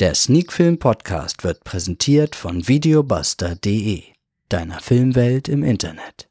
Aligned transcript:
Der 0.00 0.14
Sneakfilm 0.14 0.78
Podcast 0.78 1.44
wird 1.44 1.62
präsentiert 1.62 2.34
von 2.34 2.66
videobuster.de, 2.66 4.02
deiner 4.48 4.80
Filmwelt 4.80 5.46
im 5.46 5.62
Internet. 5.62 6.26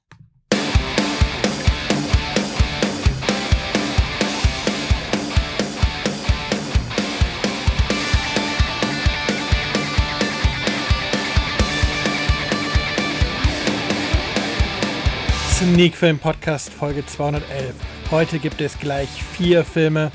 Sneakfilm 15.54 16.18
Podcast 16.18 16.74
Folge 16.74 17.06
211. 17.06 17.76
Heute 18.10 18.40
gibt 18.40 18.62
es 18.62 18.80
gleich 18.80 19.10
vier 19.38 19.64
Filme, 19.64 20.12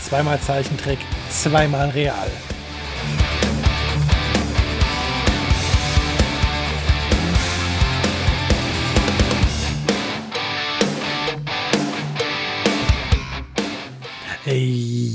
zweimal 0.00 0.40
Zeichentrick, 0.40 0.98
zweimal 1.30 1.90
real. 1.90 2.28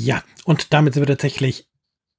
Ja, 0.04 0.24
und 0.46 0.74
damit 0.74 0.96
sind 0.96 1.04
wir 1.04 1.08
tatsächlich 1.08 1.68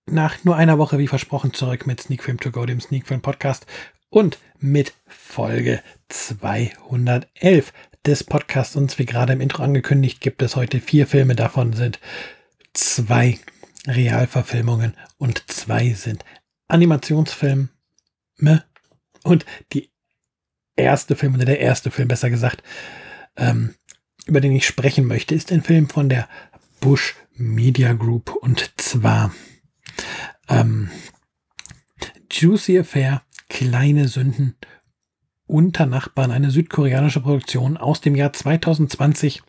nach 0.06 0.45
nur 0.45 0.54
einer 0.54 0.78
Woche 0.78 0.98
wie 0.98 1.09
versprochen 1.09 1.52
zurück 1.52 1.84
mit 1.84 2.00
Sneak 2.00 2.22
Film 2.22 2.38
to 2.38 2.52
Go, 2.52 2.64
dem 2.64 2.80
Sneak 2.80 3.08
Film 3.08 3.22
Podcast 3.22 3.66
und 4.08 4.38
mit 4.60 4.95
Folge 5.08 5.82
211 6.08 7.72
des 8.06 8.22
Podcasts. 8.22 8.77
Und 8.77 8.96
wie 9.00 9.05
gerade 9.05 9.32
im 9.32 9.41
Intro 9.41 9.64
angekündigt, 9.64 10.20
gibt 10.20 10.42
es 10.42 10.55
heute 10.55 10.78
vier 10.78 11.08
Filme. 11.08 11.34
Davon 11.34 11.72
sind 11.72 11.98
zwei 12.72 13.41
Realverfilmungen 13.88 14.96
und 15.19 15.50
zwei 15.50 15.92
sind 15.92 16.24
Animationsfilme. 16.69 17.69
Und 19.25 19.44
die 19.72 19.91
erste 20.77 21.16
Film, 21.16 21.34
oder 21.34 21.47
der 21.47 21.58
erste 21.58 21.91
Film 21.91 22.06
besser 22.06 22.30
gesagt, 22.30 22.62
ähm, 23.36 23.75
über 24.27 24.41
den 24.41 24.53
ich 24.53 24.69
sprechen 24.69 25.05
möchte, 25.05 25.34
ist 25.34 25.50
ein 25.50 25.64
Film 25.64 25.88
von 25.88 26.08
der 26.08 26.28
Bush 26.78 27.16
Media 27.42 27.92
Group 27.92 28.34
und 28.36 28.72
zwar 28.76 29.34
ähm, 30.48 30.90
Juicy 32.30 32.78
Affair, 32.78 33.22
kleine 33.48 34.08
Sünden 34.08 34.56
unter 35.46 35.86
Nachbarn, 35.86 36.30
eine 36.30 36.50
südkoreanische 36.50 37.20
Produktion 37.20 37.76
aus 37.76 38.00
dem 38.00 38.14
Jahr 38.14 38.32
2020 38.32 39.42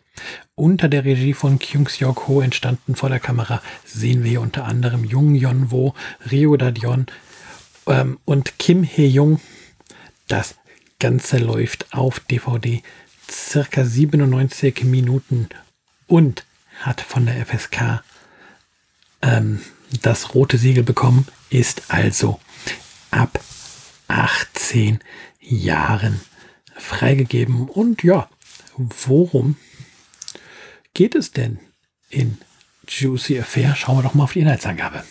unter 0.54 0.88
der 0.88 1.04
Regie 1.04 1.34
von 1.34 1.58
Kyung 1.58 1.88
Seok 1.88 2.28
Ho 2.28 2.40
entstanden 2.40 2.96
vor 2.96 3.08
der 3.08 3.20
Kamera 3.20 3.62
sehen 3.84 4.24
wir 4.24 4.40
unter 4.40 4.64
anderem 4.64 5.04
Jung 5.04 5.34
Yeon 5.34 5.70
Wo, 5.70 5.94
Ryo 6.30 6.56
Da-dion 6.56 7.06
ähm, 7.86 8.18
und 8.24 8.58
Kim 8.58 8.82
Hee-jung. 8.82 9.40
Das 10.28 10.56
Ganze 10.98 11.38
läuft 11.38 11.94
auf 11.94 12.20
DVD 12.20 12.82
circa 13.30 13.84
97 13.84 14.84
Minuten 14.84 15.48
und 16.06 16.44
hat 16.84 17.00
von 17.00 17.26
der 17.26 17.44
FSK 17.46 18.02
ähm, 19.22 19.60
das 20.02 20.34
rote 20.34 20.58
Siegel 20.58 20.82
bekommen, 20.82 21.26
ist 21.50 21.84
also 21.88 22.40
ab 23.10 23.40
18 24.08 24.98
Jahren 25.40 26.20
freigegeben. 26.76 27.68
Und 27.68 28.02
ja, 28.02 28.28
worum 28.76 29.56
geht 30.92 31.14
es 31.14 31.32
denn 31.32 31.58
in 32.10 32.38
Juicy 32.88 33.38
Affair? 33.40 33.74
Schauen 33.76 33.98
wir 33.98 34.02
doch 34.02 34.14
mal 34.14 34.24
auf 34.24 34.32
die 34.32 34.40
Inhaltsangabe. 34.40 35.04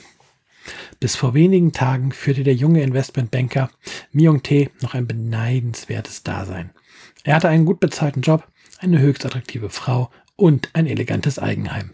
Bis 0.99 1.16
vor 1.16 1.33
wenigen 1.33 1.73
Tagen 1.73 2.11
führte 2.11 2.44
der 2.44 2.55
junge 2.55 2.81
Investmentbanker 2.81 3.69
Myung-Tae 4.11 4.69
noch 4.81 4.94
ein 4.94 5.07
beneidenswertes 5.07 6.23
Dasein. 6.23 6.71
Er 7.23 7.35
hatte 7.35 7.49
einen 7.49 7.66
gut 7.66 7.79
bezahlten 7.79 8.22
Job, 8.22 8.47
eine 8.79 9.00
höchst 9.00 9.25
attraktive 9.25 9.69
Frau 9.69 10.11
und 10.35 10.69
ein 10.73 10.88
elegantes 10.88 11.39
Eigenheim. 11.39 11.94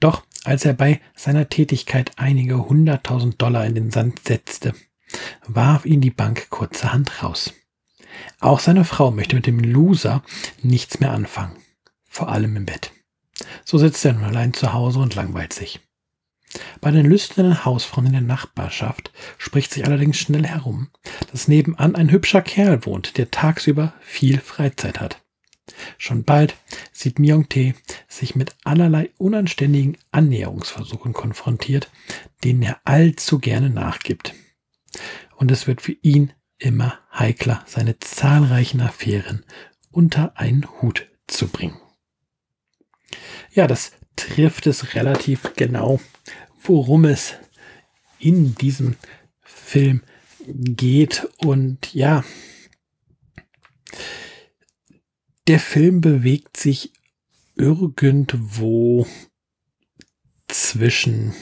Doch 0.00 0.24
als 0.44 0.64
er 0.64 0.72
bei 0.72 1.00
seiner 1.14 1.48
Tätigkeit 1.48 2.12
einige 2.16 2.68
hunderttausend 2.68 3.40
Dollar 3.40 3.66
in 3.66 3.74
den 3.74 3.90
Sand 3.90 4.20
setzte, 4.26 4.74
warf 5.46 5.84
ihn 5.84 6.00
die 6.00 6.10
Bank 6.10 6.48
kurzerhand 6.50 7.22
raus. 7.22 7.52
Auch 8.40 8.60
seine 8.60 8.84
Frau 8.84 9.10
möchte 9.10 9.36
mit 9.36 9.46
dem 9.46 9.58
Loser 9.58 10.22
nichts 10.62 11.00
mehr 11.00 11.12
anfangen, 11.12 11.56
vor 12.08 12.28
allem 12.28 12.56
im 12.56 12.66
Bett. 12.66 12.92
So 13.64 13.78
sitzt 13.78 14.04
er 14.04 14.14
nun 14.14 14.24
allein 14.24 14.54
zu 14.54 14.72
Hause 14.72 15.00
und 15.00 15.14
langweilt 15.14 15.52
sich. 15.52 15.80
Bei 16.80 16.90
den 16.90 17.04
lüsternen 17.04 17.64
Hausfrauen 17.64 18.06
in 18.06 18.12
der 18.12 18.22
Nachbarschaft 18.22 19.12
spricht 19.36 19.72
sich 19.72 19.84
allerdings 19.84 20.16
schnell 20.16 20.46
herum, 20.46 20.88
dass 21.30 21.48
nebenan 21.48 21.94
ein 21.94 22.10
hübscher 22.10 22.40
Kerl 22.40 22.86
wohnt, 22.86 23.18
der 23.18 23.30
tagsüber 23.30 23.92
viel 24.00 24.38
Freizeit 24.38 25.00
hat. 25.00 25.22
Schon 25.96 26.24
bald 26.24 26.56
sieht 26.92 27.18
Myung-Tae 27.18 27.74
sich 28.08 28.34
mit 28.34 28.54
allerlei 28.64 29.10
unanständigen 29.18 29.96
Annäherungsversuchen 30.10 31.12
konfrontiert, 31.12 31.90
denen 32.44 32.62
er 32.62 32.80
allzu 32.84 33.38
gerne 33.38 33.70
nachgibt. 33.70 34.34
Und 35.36 35.50
es 35.50 35.66
wird 35.66 35.82
für 35.82 35.96
ihn 36.02 36.32
immer 36.58 36.98
heikler, 37.12 37.62
seine 37.66 37.98
zahlreichen 37.98 38.80
Affären 38.80 39.44
unter 39.90 40.36
einen 40.36 40.66
Hut 40.80 41.08
zu 41.26 41.48
bringen. 41.48 41.78
Ja, 43.52 43.66
das 43.66 43.92
trifft 44.16 44.66
es 44.66 44.94
relativ 44.94 45.52
genau, 45.56 46.00
worum 46.62 47.04
es 47.04 47.34
in 48.18 48.54
diesem 48.54 48.96
Film 49.40 50.02
geht. 50.46 51.28
Und 51.38 51.94
ja, 51.94 52.24
der 55.48 55.58
Film 55.58 56.02
bewegt 56.02 56.58
sich 56.58 56.92
irgendwo 57.56 59.06
zwischen 60.46 61.34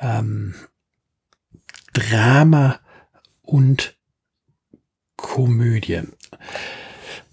ähm, 0.00 0.54
Drama 1.94 2.80
und 3.40 3.96
Komödie. 5.16 6.02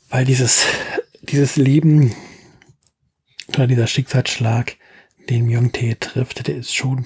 Weil 0.09 0.23
dieses, 0.23 0.65
dieses 1.21 1.57
Leben 1.57 2.15
oder 3.49 3.67
dieser 3.67 3.87
Schicksalsschlag, 3.87 4.77
den 5.29 5.45
Myung-Tae 5.45 5.95
trifft, 5.99 6.47
der 6.47 6.55
ist 6.55 6.73
schon 6.73 7.05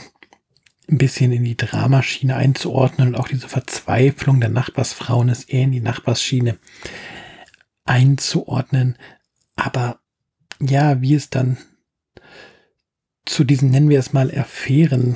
ein 0.87 0.99
bisschen 0.99 1.31
in 1.31 1.43
die 1.43 1.57
Dramaschiene 1.57 2.35
einzuordnen 2.35 3.09
und 3.09 3.15
auch 3.15 3.27
diese 3.27 3.49
Verzweiflung 3.49 4.39
der 4.39 4.49
Nachbarsfrauen 4.49 5.29
ist 5.29 5.49
eher 5.49 5.63
in 5.63 5.71
die 5.71 5.81
Nachbarschiene 5.81 6.59
einzuordnen. 7.85 8.97
Aber 9.55 9.99
ja, 10.59 11.01
wie 11.01 11.15
es 11.15 11.29
dann 11.29 11.57
zu 13.25 13.43
diesen, 13.43 13.71
nennen 13.71 13.89
wir 13.89 13.99
es 13.99 14.13
mal, 14.13 14.35
Affären 14.37 15.15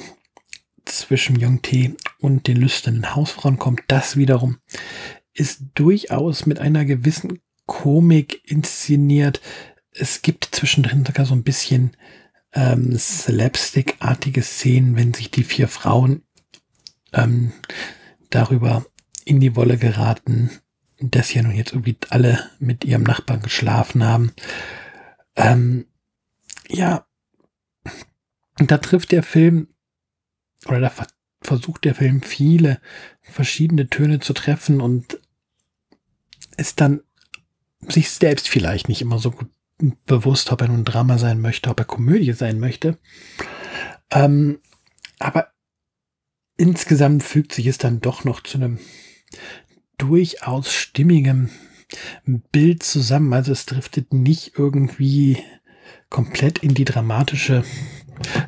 zwischen 0.86 1.40
Jung 1.40 1.62
Tae 1.62 1.96
und 2.20 2.48
den 2.48 2.58
lüsternen 2.58 3.16
Hausfrauen 3.16 3.60
kommt, 3.60 3.82
das 3.88 4.16
wiederum 4.16 4.58
ist 5.34 5.62
durchaus 5.76 6.46
mit 6.46 6.60
einer 6.60 6.86
gewissen 6.86 7.40
Komik 7.66 8.42
inszeniert. 8.50 9.42
Es 9.92 10.22
gibt 10.22 10.50
zwischendrin 10.52 11.06
sogar 11.06 11.26
so 11.26 11.34
ein 11.34 11.44
bisschen 11.44 11.96
ähm, 12.54 12.98
Slapstick-artige 12.98 14.42
Szenen, 14.42 14.96
wenn 14.96 15.14
sich 15.14 15.30
die 15.30 15.44
vier 15.44 15.68
Frauen 15.68 16.24
ähm, 17.14 17.52
darüber 18.30 18.86
in 19.24 19.40
die 19.40 19.56
Wolle 19.56 19.78
geraten, 19.78 20.50
dass 21.00 21.34
ja 21.34 21.42
nun 21.42 21.56
jetzt 21.56 21.72
irgendwie 21.72 21.98
alle 22.10 22.50
mit 22.60 22.84
ihrem 22.84 23.04
Nachbarn 23.04 23.42
geschlafen 23.42 24.04
haben. 24.04 24.34
Ähm, 25.36 25.86
ja, 26.68 27.06
da 28.58 28.78
trifft 28.78 29.12
der 29.12 29.24
Film 29.24 29.70
oder 30.66 30.82
da 30.82 30.92
versucht 31.42 31.86
der 31.86 31.96
Film 31.96 32.22
viele 32.22 32.82
verschiedene 33.22 33.88
Töne 33.90 34.20
zu 34.20 34.34
treffen 34.34 34.82
und 34.82 35.20
ist 36.58 36.82
dann 36.82 37.02
sich 37.88 38.12
selbst 38.12 38.50
vielleicht 38.50 38.90
nicht 38.90 39.02
immer 39.02 39.20
so 39.20 39.34
bewusst, 40.06 40.52
ob 40.52 40.62
er 40.62 40.68
nun 40.68 40.84
Drama 40.84 41.18
sein 41.18 41.40
möchte, 41.40 41.70
ob 41.70 41.80
er 41.80 41.86
Komödie 41.86 42.34
sein 42.34 42.60
möchte. 42.60 42.98
Ähm, 44.12 44.60
aber 45.20 45.54
insgesamt 46.58 47.24
fügt 47.24 47.54
sich 47.54 47.68
es 47.68 47.78
dann 47.78 48.02
doch 48.02 48.26
noch 48.26 48.44
zu 48.44 48.58
einem 48.58 48.80
durchaus 50.00 50.74
stimmigen 50.74 51.52
Bild 52.26 52.82
zusammen. 52.82 53.34
Also 53.34 53.52
es 53.52 53.68
driftet 53.68 54.14
nicht 54.14 54.54
irgendwie 54.58 55.38
komplett 56.10 56.60
in 56.60 56.74
die 56.74 56.86
dramatische 56.86 57.64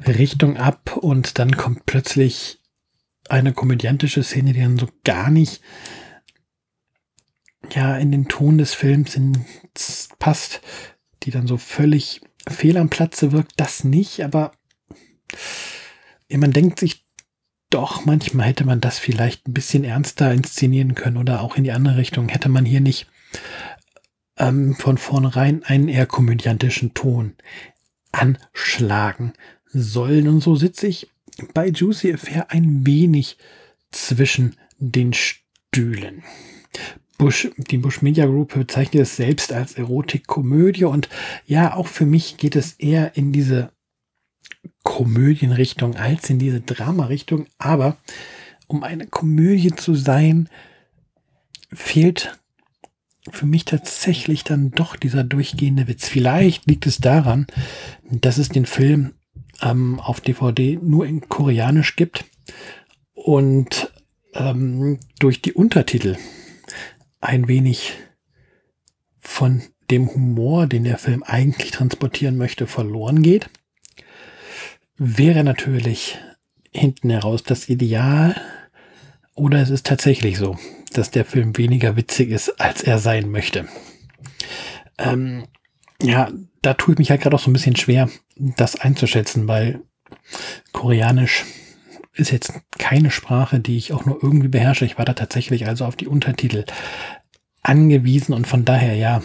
Richtung 0.07 0.57
ab 0.57 0.97
und 0.97 1.37
dann 1.37 1.55
kommt 1.55 1.85
plötzlich 1.85 2.59
eine 3.29 3.53
komödiantische 3.53 4.23
Szene, 4.23 4.53
die 4.53 4.61
dann 4.61 4.77
so 4.77 4.89
gar 5.03 5.29
nicht 5.29 5.61
ja 7.73 7.97
in 7.97 8.11
den 8.11 8.27
Ton 8.27 8.57
des 8.57 8.73
Films 8.73 9.15
in, 9.15 9.45
passt, 10.19 10.61
die 11.23 11.31
dann 11.31 11.47
so 11.47 11.57
völlig 11.57 12.21
fehl 12.49 12.77
am 12.77 12.89
Platze 12.89 13.31
wirkt, 13.31 13.53
das 13.57 13.83
nicht, 13.83 14.23
aber 14.23 14.51
man 16.29 16.51
denkt 16.51 16.79
sich 16.79 17.05
doch, 17.71 18.05
manchmal 18.05 18.47
hätte 18.47 18.65
man 18.65 18.81
das 18.81 18.99
vielleicht 18.99 19.47
ein 19.47 19.53
bisschen 19.53 19.83
ernster 19.83 20.31
inszenieren 20.31 20.93
können 20.93 21.17
oder 21.17 21.41
auch 21.41 21.55
in 21.55 21.63
die 21.63 21.71
andere 21.71 21.97
Richtung. 21.97 22.29
Hätte 22.29 22.49
man 22.49 22.65
hier 22.65 22.81
nicht 22.81 23.07
ähm, 24.37 24.75
von 24.75 24.97
vornherein 24.97 25.63
einen 25.63 25.87
eher 25.87 26.05
komödiantischen 26.05 26.93
Ton 26.93 27.33
anschlagen 28.11 29.33
sollen. 29.65 30.27
Und 30.27 30.41
so 30.41 30.55
sitze 30.55 30.87
ich 30.87 31.09
bei 31.53 31.69
Juicy 31.69 32.13
Affair 32.13 32.51
ein 32.51 32.85
wenig 32.85 33.37
zwischen 33.91 34.55
den 34.77 35.13
Stühlen. 35.13 36.23
Bush, 37.17 37.49
die 37.55 37.77
Bush 37.77 38.01
Media 38.01 38.25
Group 38.25 38.53
bezeichnet 38.53 39.03
es 39.03 39.15
selbst 39.15 39.53
als 39.53 39.75
Erotikkomödie 39.75 40.85
und 40.85 41.07
ja, 41.45 41.75
auch 41.75 41.87
für 41.87 42.05
mich 42.05 42.37
geht 42.37 42.55
es 42.55 42.73
eher 42.73 43.15
in 43.15 43.31
diese 43.31 43.71
Komödienrichtung 44.83 45.95
als 45.95 46.29
in 46.29 46.39
diese 46.39 46.61
Drama-Richtung. 46.61 47.47
Aber 47.57 47.97
um 48.67 48.83
eine 48.83 49.07
Komödie 49.07 49.75
zu 49.75 49.95
sein, 49.95 50.49
fehlt 51.71 52.37
für 53.29 53.45
mich 53.45 53.65
tatsächlich 53.65 54.43
dann 54.43 54.71
doch 54.71 54.95
dieser 54.95 55.23
durchgehende 55.23 55.87
Witz. 55.87 56.07
Vielleicht 56.07 56.65
liegt 56.67 56.87
es 56.87 56.97
daran, 56.97 57.47
dass 58.09 58.37
es 58.37 58.49
den 58.49 58.65
Film 58.65 59.13
ähm, 59.61 59.99
auf 59.99 60.21
DVD 60.21 60.79
nur 60.81 61.05
in 61.05 61.29
Koreanisch 61.29 61.95
gibt 61.95 62.25
und 63.13 63.91
ähm, 64.33 64.99
durch 65.19 65.41
die 65.41 65.53
Untertitel 65.53 66.17
ein 67.19 67.47
wenig 67.47 67.93
von 69.19 69.61
dem 69.91 70.09
Humor, 70.13 70.65
den 70.65 70.83
der 70.83 70.97
Film 70.97 71.21
eigentlich 71.21 71.71
transportieren 71.71 72.37
möchte, 72.37 72.65
verloren 72.65 73.21
geht 73.21 73.49
wäre 75.03 75.43
natürlich 75.43 76.19
hinten 76.71 77.09
heraus 77.09 77.41
das 77.41 77.69
Ideal. 77.69 78.39
Oder 79.33 79.59
es 79.59 79.71
ist 79.71 79.87
tatsächlich 79.87 80.37
so, 80.37 80.59
dass 80.93 81.09
der 81.09 81.25
Film 81.25 81.57
weniger 81.57 81.95
witzig 81.95 82.29
ist, 82.29 82.61
als 82.61 82.83
er 82.83 82.99
sein 82.99 83.31
möchte. 83.31 83.67
Ähm, 84.99 85.45
ja, 86.03 86.29
da 86.61 86.75
tue 86.75 86.93
ich 86.93 86.99
mich 86.99 87.09
halt 87.09 87.21
gerade 87.21 87.35
auch 87.35 87.39
so 87.39 87.49
ein 87.49 87.53
bisschen 87.53 87.75
schwer, 87.75 88.09
das 88.35 88.79
einzuschätzen, 88.79 89.47
weil 89.47 89.81
Koreanisch 90.71 91.45
ist 92.13 92.31
jetzt 92.31 92.53
keine 92.77 93.09
Sprache, 93.09 93.59
die 93.59 93.77
ich 93.77 93.93
auch 93.93 94.05
nur 94.05 94.21
irgendwie 94.21 94.49
beherrsche. 94.49 94.85
Ich 94.85 94.99
war 94.99 95.05
da 95.05 95.13
tatsächlich 95.13 95.65
also 95.65 95.85
auf 95.85 95.95
die 95.95 96.07
Untertitel 96.07 96.65
angewiesen 97.63 98.35
und 98.35 98.45
von 98.45 98.65
daher, 98.65 98.95
ja, 98.95 99.23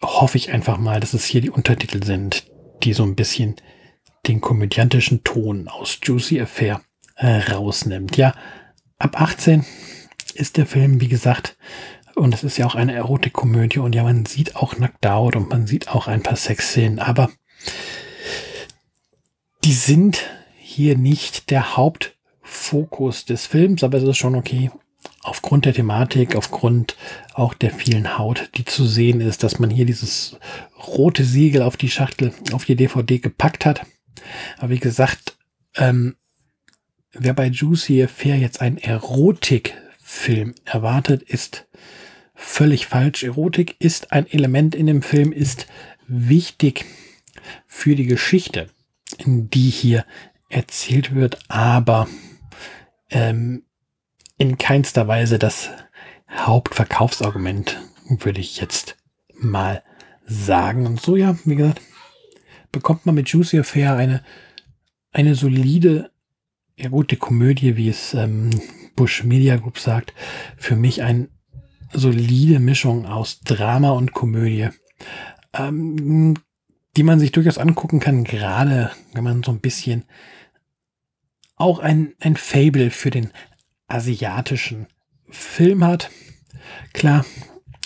hoffe 0.00 0.38
ich 0.38 0.52
einfach 0.52 0.78
mal, 0.78 1.00
dass 1.00 1.14
es 1.14 1.24
hier 1.24 1.40
die 1.40 1.50
Untertitel 1.50 2.04
sind, 2.04 2.44
die 2.84 2.92
so 2.92 3.02
ein 3.02 3.16
bisschen 3.16 3.56
den 4.26 4.40
komödiantischen 4.40 5.24
Ton 5.24 5.68
aus 5.68 5.98
Juicy 6.02 6.40
Affair 6.40 6.80
rausnimmt. 7.20 8.16
Ja, 8.16 8.34
ab 8.98 9.20
18 9.20 9.64
ist 10.34 10.56
der 10.56 10.66
Film, 10.66 11.00
wie 11.00 11.08
gesagt, 11.08 11.56
und 12.14 12.34
es 12.34 12.44
ist 12.44 12.56
ja 12.56 12.66
auch 12.66 12.74
eine 12.74 12.94
Erotikkomödie 12.94 13.78
und 13.78 13.94
ja, 13.94 14.02
man 14.02 14.26
sieht 14.26 14.56
auch 14.56 14.76
nackt 14.78 15.06
out 15.06 15.36
und 15.36 15.50
man 15.50 15.66
sieht 15.66 15.88
auch 15.88 16.08
ein 16.08 16.22
paar 16.22 16.36
Sexszenen, 16.36 16.98
aber 16.98 17.30
die 19.64 19.72
sind 19.72 20.24
hier 20.58 20.96
nicht 20.96 21.50
der 21.50 21.76
Hauptfokus 21.76 23.24
des 23.24 23.46
Films, 23.46 23.84
aber 23.84 23.98
es 23.98 24.04
ist 24.04 24.18
schon 24.18 24.34
okay. 24.34 24.70
Aufgrund 25.22 25.64
der 25.64 25.74
Thematik, 25.74 26.36
aufgrund 26.36 26.96
auch 27.34 27.54
der 27.54 27.70
vielen 27.70 28.18
Haut, 28.18 28.50
die 28.56 28.64
zu 28.64 28.86
sehen 28.86 29.20
ist, 29.20 29.42
dass 29.42 29.58
man 29.58 29.70
hier 29.70 29.86
dieses 29.86 30.36
rote 30.78 31.24
Siegel 31.24 31.62
auf 31.62 31.76
die 31.76 31.90
Schachtel, 31.90 32.32
auf 32.52 32.64
die 32.64 32.76
DVD 32.76 33.18
gepackt 33.18 33.64
hat. 33.64 33.86
Aber 34.58 34.70
wie 34.70 34.78
gesagt, 34.78 35.36
ähm, 35.76 36.16
wer 37.12 37.34
bei 37.34 37.46
Juicy 37.46 38.02
Affair 38.02 38.36
jetzt 38.38 38.60
einen 38.60 38.78
Erotikfilm 38.78 40.54
erwartet, 40.64 41.22
ist 41.22 41.66
völlig 42.34 42.86
falsch. 42.86 43.22
Erotik 43.22 43.76
ist 43.78 44.12
ein 44.12 44.26
Element 44.30 44.74
in 44.74 44.86
dem 44.86 45.02
Film, 45.02 45.32
ist 45.32 45.66
wichtig 46.06 46.84
für 47.66 47.94
die 47.94 48.06
Geschichte, 48.06 48.68
die 49.26 49.70
hier 49.70 50.04
erzählt 50.48 51.14
wird, 51.14 51.38
aber 51.48 52.08
ähm, 53.10 53.64
in 54.38 54.58
keinster 54.58 55.08
Weise 55.08 55.38
das 55.38 55.70
Hauptverkaufsargument, 56.30 57.80
würde 58.08 58.40
ich 58.40 58.60
jetzt 58.60 58.96
mal 59.34 59.82
sagen. 60.26 60.86
Und 60.86 61.00
so, 61.00 61.16
ja, 61.16 61.36
wie 61.44 61.56
gesagt, 61.56 61.80
bekommt 62.72 63.06
man 63.06 63.14
mit 63.14 63.28
Juicy 63.28 63.60
Affair 63.60 63.94
eine, 63.94 64.22
eine 65.12 65.34
solide, 65.34 66.10
ja 66.76 66.88
gute 66.88 67.16
Komödie, 67.16 67.76
wie 67.76 67.88
es 67.88 68.14
ähm, 68.14 68.50
Bush 68.96 69.24
Media 69.24 69.56
Group 69.56 69.78
sagt. 69.78 70.14
Für 70.56 70.74
mich 70.74 71.02
eine 71.02 71.28
solide 71.92 72.58
Mischung 72.58 73.06
aus 73.06 73.40
Drama 73.40 73.90
und 73.90 74.14
Komödie, 74.14 74.70
ähm, 75.52 76.34
die 76.96 77.02
man 77.02 77.20
sich 77.20 77.32
durchaus 77.32 77.58
angucken 77.58 78.00
kann, 78.00 78.24
gerade 78.24 78.90
wenn 79.12 79.24
man 79.24 79.42
so 79.42 79.52
ein 79.52 79.60
bisschen 79.60 80.04
auch 81.56 81.78
ein, 81.78 82.14
ein 82.20 82.36
Fable 82.36 82.90
für 82.90 83.10
den 83.10 83.30
asiatischen 83.86 84.86
Film 85.28 85.84
hat. 85.84 86.10
Klar, 86.92 87.24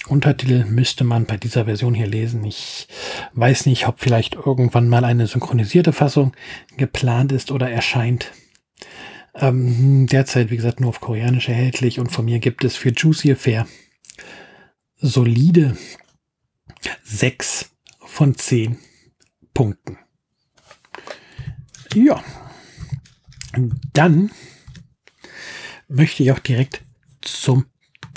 Untertitel 0.08 0.64
müsste 0.64 1.05
man 1.05 1.26
bei 1.26 1.37
dieser 1.37 1.64
Version 1.64 1.94
hier 1.94 2.06
lesen. 2.06 2.44
Ich 2.44 2.88
weiß 3.35 3.67
nicht, 3.67 3.88
ob 3.88 4.00
vielleicht 4.00 4.35
irgendwann 4.35 4.88
mal 4.88 5.05
eine 5.05 5.26
synchronisierte 5.26 5.93
Fassung 5.93 6.32
geplant 6.76 7.32
ist 7.32 7.50
oder 7.50 7.70
erscheint. 7.70 8.32
Ähm, 9.35 10.06
derzeit, 10.06 10.50
wie 10.50 10.56
gesagt, 10.56 10.81
nur 10.81 10.91
auf 10.91 11.00
Koreanisch 11.00 11.49
erhältlich 11.49 11.99
und 11.99 12.11
von 12.11 12.25
mir 12.25 12.38
gibt 12.38 12.64
es 12.64 12.76
für 12.76 12.91
Juicy 12.91 13.32
Affair 13.32 13.67
solide 14.97 15.76
6 17.05 17.70
von 17.99 18.35
10 18.35 18.79
Punkten. 19.52 19.99
Ja, 21.94 22.23
dann 23.93 24.31
möchte 25.88 26.23
ich 26.23 26.32
auch 26.32 26.38
direkt 26.38 26.82
zum 27.20 27.67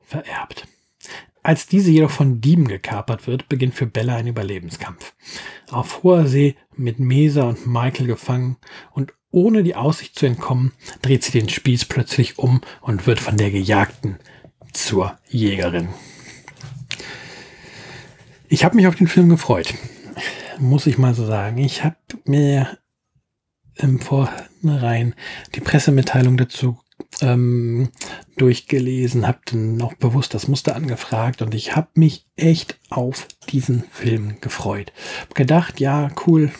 vererbt. 0.00 0.66
Als 1.42 1.66
diese 1.66 1.90
jedoch 1.90 2.10
von 2.10 2.40
Dieben 2.40 2.68
gekapert 2.68 3.26
wird, 3.26 3.48
beginnt 3.48 3.74
für 3.74 3.86
Bella 3.86 4.16
ein 4.16 4.26
Überlebenskampf. 4.26 5.14
Auf 5.70 6.02
hoher 6.02 6.26
See 6.26 6.56
mit 6.76 6.98
Mesa 6.98 7.44
und 7.44 7.66
Michael 7.66 8.06
gefangen 8.06 8.58
und 8.92 9.14
ohne 9.30 9.62
die 9.62 9.76
Aussicht 9.76 10.18
zu 10.18 10.26
entkommen, 10.26 10.72
dreht 11.02 11.22
sie 11.22 11.38
den 11.38 11.48
Spieß 11.48 11.86
plötzlich 11.86 12.38
um 12.38 12.60
und 12.80 13.06
wird 13.06 13.20
von 13.20 13.36
der 13.36 13.50
Gejagten 13.50 14.18
zur 14.72 15.18
Jägerin. 15.28 15.88
Ich 18.52 18.64
habe 18.64 18.74
mich 18.74 18.88
auf 18.88 18.96
den 18.96 19.06
Film 19.06 19.28
gefreut, 19.28 19.74
muss 20.58 20.88
ich 20.88 20.98
mal 20.98 21.14
so 21.14 21.24
sagen. 21.24 21.58
Ich 21.58 21.84
habe 21.84 21.94
mir 22.24 22.78
im 23.76 24.00
Vornherein 24.00 25.14
die 25.54 25.60
Pressemitteilung 25.60 26.36
dazu 26.36 26.76
ähm, 27.20 27.90
durchgelesen, 28.38 29.28
habe 29.28 29.38
dann 29.44 29.76
noch 29.76 29.94
bewusst 29.94 30.34
das 30.34 30.48
Muster 30.48 30.74
angefragt 30.74 31.42
und 31.42 31.54
ich 31.54 31.76
habe 31.76 31.90
mich 31.94 32.26
echt 32.34 32.76
auf 32.90 33.28
diesen 33.50 33.84
Film 33.92 34.40
gefreut. 34.40 34.92
Hab 35.20 35.36
gedacht, 35.36 35.78
ja, 35.78 36.10
cool, 36.26 36.50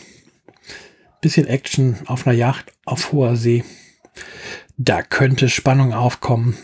bisschen 1.21 1.49
Action 1.49 1.97
auf 2.07 2.25
einer 2.25 2.37
Yacht 2.37 2.73
auf 2.85 3.11
hoher 3.11 3.35
See. 3.35 3.65
Da 4.77 5.03
könnte 5.03 5.49
Spannung 5.49 5.93
aufkommen. 5.93 6.57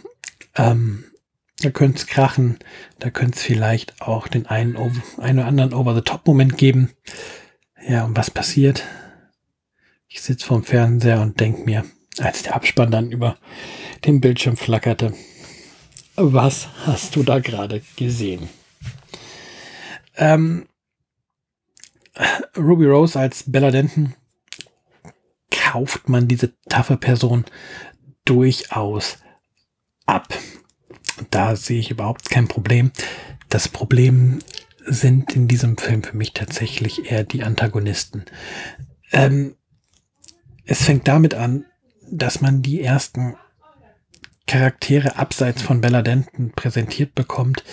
Ähm, 0.55 1.03
da 1.59 1.71
könnte 1.71 1.99
es 1.99 2.07
krachen. 2.07 2.59
Da 2.99 3.11
könnte 3.11 3.37
es 3.37 3.43
vielleicht 3.43 4.01
auch 4.03 4.29
den 4.29 4.47
einen, 4.47 4.77
einen 4.77 5.39
oder 5.39 5.49
anderen 5.49 5.75
Over-the-Top-Moment 5.75 6.59
geben. 6.59 6.91
Ja, 7.87 8.05
und 8.05 8.17
was 8.17 8.31
passiert? 8.31 8.85
Ich 10.09 10.23
sitze 10.23 10.47
vorm 10.47 10.65
Fernseher 10.65 11.21
und 11.21 11.41
denke 11.41 11.63
mir, 11.65 11.85
als 12.19 12.43
der 12.43 12.55
Abspann 12.55 12.91
dann 12.91 13.11
über 13.11 13.37
den 14.05 14.21
Bildschirm 14.21 14.57
flackerte, 14.57 15.13
was 16.17 16.69
hast 16.87 17.17
du 17.17 17.23
da 17.23 17.39
gerade 17.41 17.83
gesehen? 17.97 18.49
Ähm, 20.17 20.67
Ruby 22.57 22.87
Rose 22.87 23.19
als 23.19 23.45
Bella 23.47 23.71
Denton 23.71 24.15
kauft 25.51 26.09
man 26.09 26.29
diese 26.29 26.55
taffe 26.69 26.97
Person 26.97 27.45
durchaus 28.25 29.19
ab. 30.07 30.29
Da 31.31 31.57
sehe 31.57 31.81
ich 31.81 31.91
überhaupt 31.91 32.31
kein 32.31 32.49
Problem. 32.49 32.93
Das 33.49 33.69
Problem 33.69 34.41
sind 34.85 35.35
in 35.35 35.49
diesem 35.49 35.77
Film 35.77 36.03
für 36.03 36.17
mich 36.17 36.33
tatsächlich 36.33 37.11
eher 37.11 37.25
die 37.25 37.43
Antagonisten. 37.43 38.25
Ähm, 39.13 39.57
es 40.65 40.85
fängt 40.85 41.09
damit 41.09 41.35
an, 41.35 41.65
dass 42.11 42.41
man 42.41 42.63
die 42.63 42.83
ersten 42.83 43.37
Charaktere 44.47 45.17
abseits 45.17 45.63
von 45.63 45.81
Bella 45.81 46.03
Denton 46.03 46.53
präsentiert 46.53 47.15
bekommt, 47.15 47.65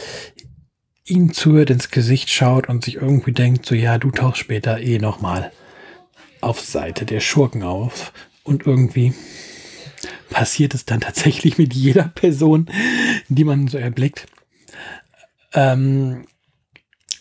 ihn 1.05 1.33
zuhört, 1.33 1.69
ins 1.69 1.91
Gesicht 1.91 2.29
schaut 2.29 2.69
und 2.69 2.83
sich 2.83 2.95
irgendwie 2.95 3.33
denkt, 3.33 3.65
so 3.65 3.75
ja, 3.75 3.97
du 3.97 4.09
tauchst 4.09 4.39
später 4.39 4.79
eh 4.79 4.97
nochmal 4.97 5.51
auf 6.41 6.59
Seite 6.59 7.05
der 7.05 7.19
Schurken 7.19 7.63
auf. 7.63 8.13
Und 8.43 8.65
irgendwie 8.65 9.13
passiert 10.29 10.73
es 10.73 10.85
dann 10.85 11.01
tatsächlich 11.01 11.57
mit 11.57 11.73
jeder 11.73 12.05
Person, 12.09 12.69
die 13.29 13.43
man 13.43 13.67
so 13.67 13.77
erblickt. 13.77 14.27
Ähm, 15.53 16.25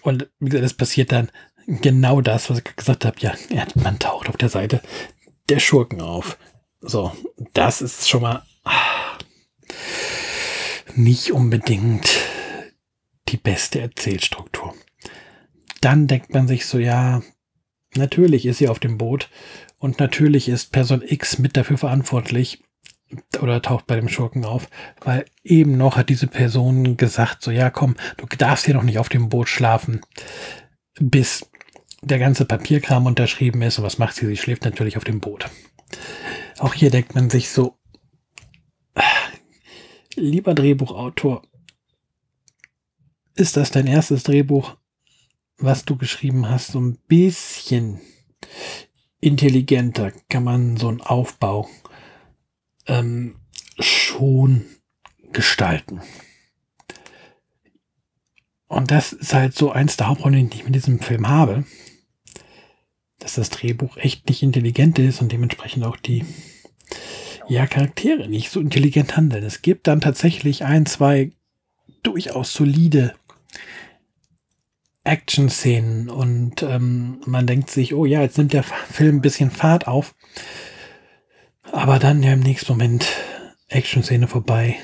und 0.03 0.29
wie 0.41 0.49
gesagt, 0.49 0.67
es 0.67 0.75
passiert 0.75 1.13
dann 1.13 1.31
genau 1.67 2.21
das, 2.21 2.51
was 2.51 2.59
ich 2.59 2.77
gesagt 2.77 3.05
habe. 3.05 3.17
Ja, 3.21 3.35
man 3.75 3.99
taucht 3.99 4.29
auf 4.29 4.37
der 4.37 4.49
Seite 4.49 4.81
der 5.49 5.61
Schurken 5.61 6.01
auf. 6.01 6.39
So, 6.81 7.13
das 7.53 7.81
ist 7.83 8.09
schon 8.09 8.23
mal 8.23 8.43
ah, 8.65 9.19
nicht 10.95 11.33
unbedingt 11.33 12.09
die 13.29 13.37
beste 13.37 13.81
Erzählstruktur. 13.81 14.75
Dann 15.81 16.07
denkt 16.07 16.35
man 16.35 16.49
sich 16.49 16.67
so, 16.67 16.79
ja, 16.79 17.23
natürlich 17.95 18.47
ist 18.47 18.59
sie 18.59 18.69
auf 18.69 18.79
dem 18.79 18.99
Boot 18.99 19.29
und 19.79 20.01
natürlich 20.01 20.49
ist 20.49 20.73
Person 20.73 21.03
X 21.05 21.39
mit 21.39 21.57
dafür 21.57 21.79
verantwortlich, 21.79 22.63
oder 23.41 23.63
taucht 23.63 23.87
bei 23.87 23.97
dem 23.97 24.09
Schurken 24.09 24.45
auf, 24.45 24.69
weil 25.01 25.25
eben 25.43 25.77
noch 25.77 25.97
hat 25.97 26.09
diese 26.09 26.27
Person 26.27 26.97
gesagt, 26.97 27.43
so 27.43 27.51
ja 27.51 27.71
komm, 27.71 27.97
du 28.17 28.27
darfst 28.37 28.65
hier 28.67 28.75
noch 28.75 28.83
nicht 28.83 28.99
auf 28.99 29.09
dem 29.09 29.29
Boot 29.29 29.49
schlafen, 29.49 30.01
bis 30.99 31.49
der 32.03 32.19
ganze 32.19 32.45
Papierkram 32.45 33.07
unterschrieben 33.07 33.63
ist. 33.63 33.79
Und 33.79 33.85
was 33.85 33.99
macht 33.99 34.17
sie? 34.17 34.27
Sie 34.27 34.37
schläft 34.37 34.65
natürlich 34.65 34.97
auf 34.97 35.05
dem 35.05 35.21
Boot. 35.21 35.49
Auch 36.59 36.75
hier 36.75 36.91
denkt 36.91 37.15
man 37.15 37.31
sich 37.31 37.51
so, 37.51 37.77
lieber 40.15 40.55
Drehbuchautor, 40.55 41.43
ist 43.35 43.57
das 43.57 43.71
dein 43.71 43.87
erstes 43.87 44.25
Drehbuch, 44.25 44.77
was 45.59 45.85
du 45.85 45.97
geschrieben 45.97 46.49
hast? 46.49 46.73
So 46.73 46.81
ein 46.81 46.99
bisschen 47.09 48.01
intelligenter 49.21 50.13
kann 50.29 50.45
man 50.45 50.77
so 50.77 50.89
einen 50.89 51.01
Aufbau 51.01 51.69
ähm, 52.87 53.37
schon 53.79 54.65
gestalten. 55.33 56.01
Und 58.69 58.91
das 58.91 59.13
ist 59.13 59.35
halt 59.35 59.55
so 59.55 59.71
eins 59.71 59.97
der 59.97 60.09
Hauptprobleme, 60.09 60.49
die 60.49 60.59
ich 60.59 60.65
mit 60.65 60.75
diesem 60.75 61.01
Film 61.01 61.29
habe, 61.29 61.65
dass 63.19 63.35
das 63.35 63.51
Drehbuch 63.51 63.97
echt 63.99 64.29
nicht 64.29 64.43
intelligent 64.43 64.99
ist 64.99 65.21
und 65.21 65.31
dementsprechend 65.31 65.85
auch 65.85 65.97
die 65.97 66.25
ja, 67.49 67.67
Charaktere 67.67 68.29
nicht 68.29 68.51
so 68.51 68.61
intelligent 68.61 69.17
handeln. 69.17 69.45
Es 69.45 69.63
gibt 69.63 69.87
dann 69.87 70.01
tatsächlich 70.01 70.65
ein, 70.65 70.87
zwei 70.87 71.33
durchaus 72.03 72.53
solide 72.53 73.15
Action-Szenen 75.05 76.09
und 76.09 76.63
ähm, 76.63 77.21
man 77.27 77.47
denkt 77.47 77.71
sich, 77.71 77.93
oh 77.93 78.07
ja, 78.07 78.23
jetzt 78.23 78.39
nimmt 78.39 78.53
der 78.53 78.63
Film 78.63 79.17
ein 79.17 79.23
bisschen 79.23 79.51
Fahrt 79.51 79.87
auf. 79.87 80.15
Aber 81.73 81.99
dann 81.99 82.23
ja 82.23 82.35
im 82.35 82.41
nächsten 82.41 82.73
Moment 82.73 83.07
Action-Szene 83.69 84.29
vorbei. 84.29 84.77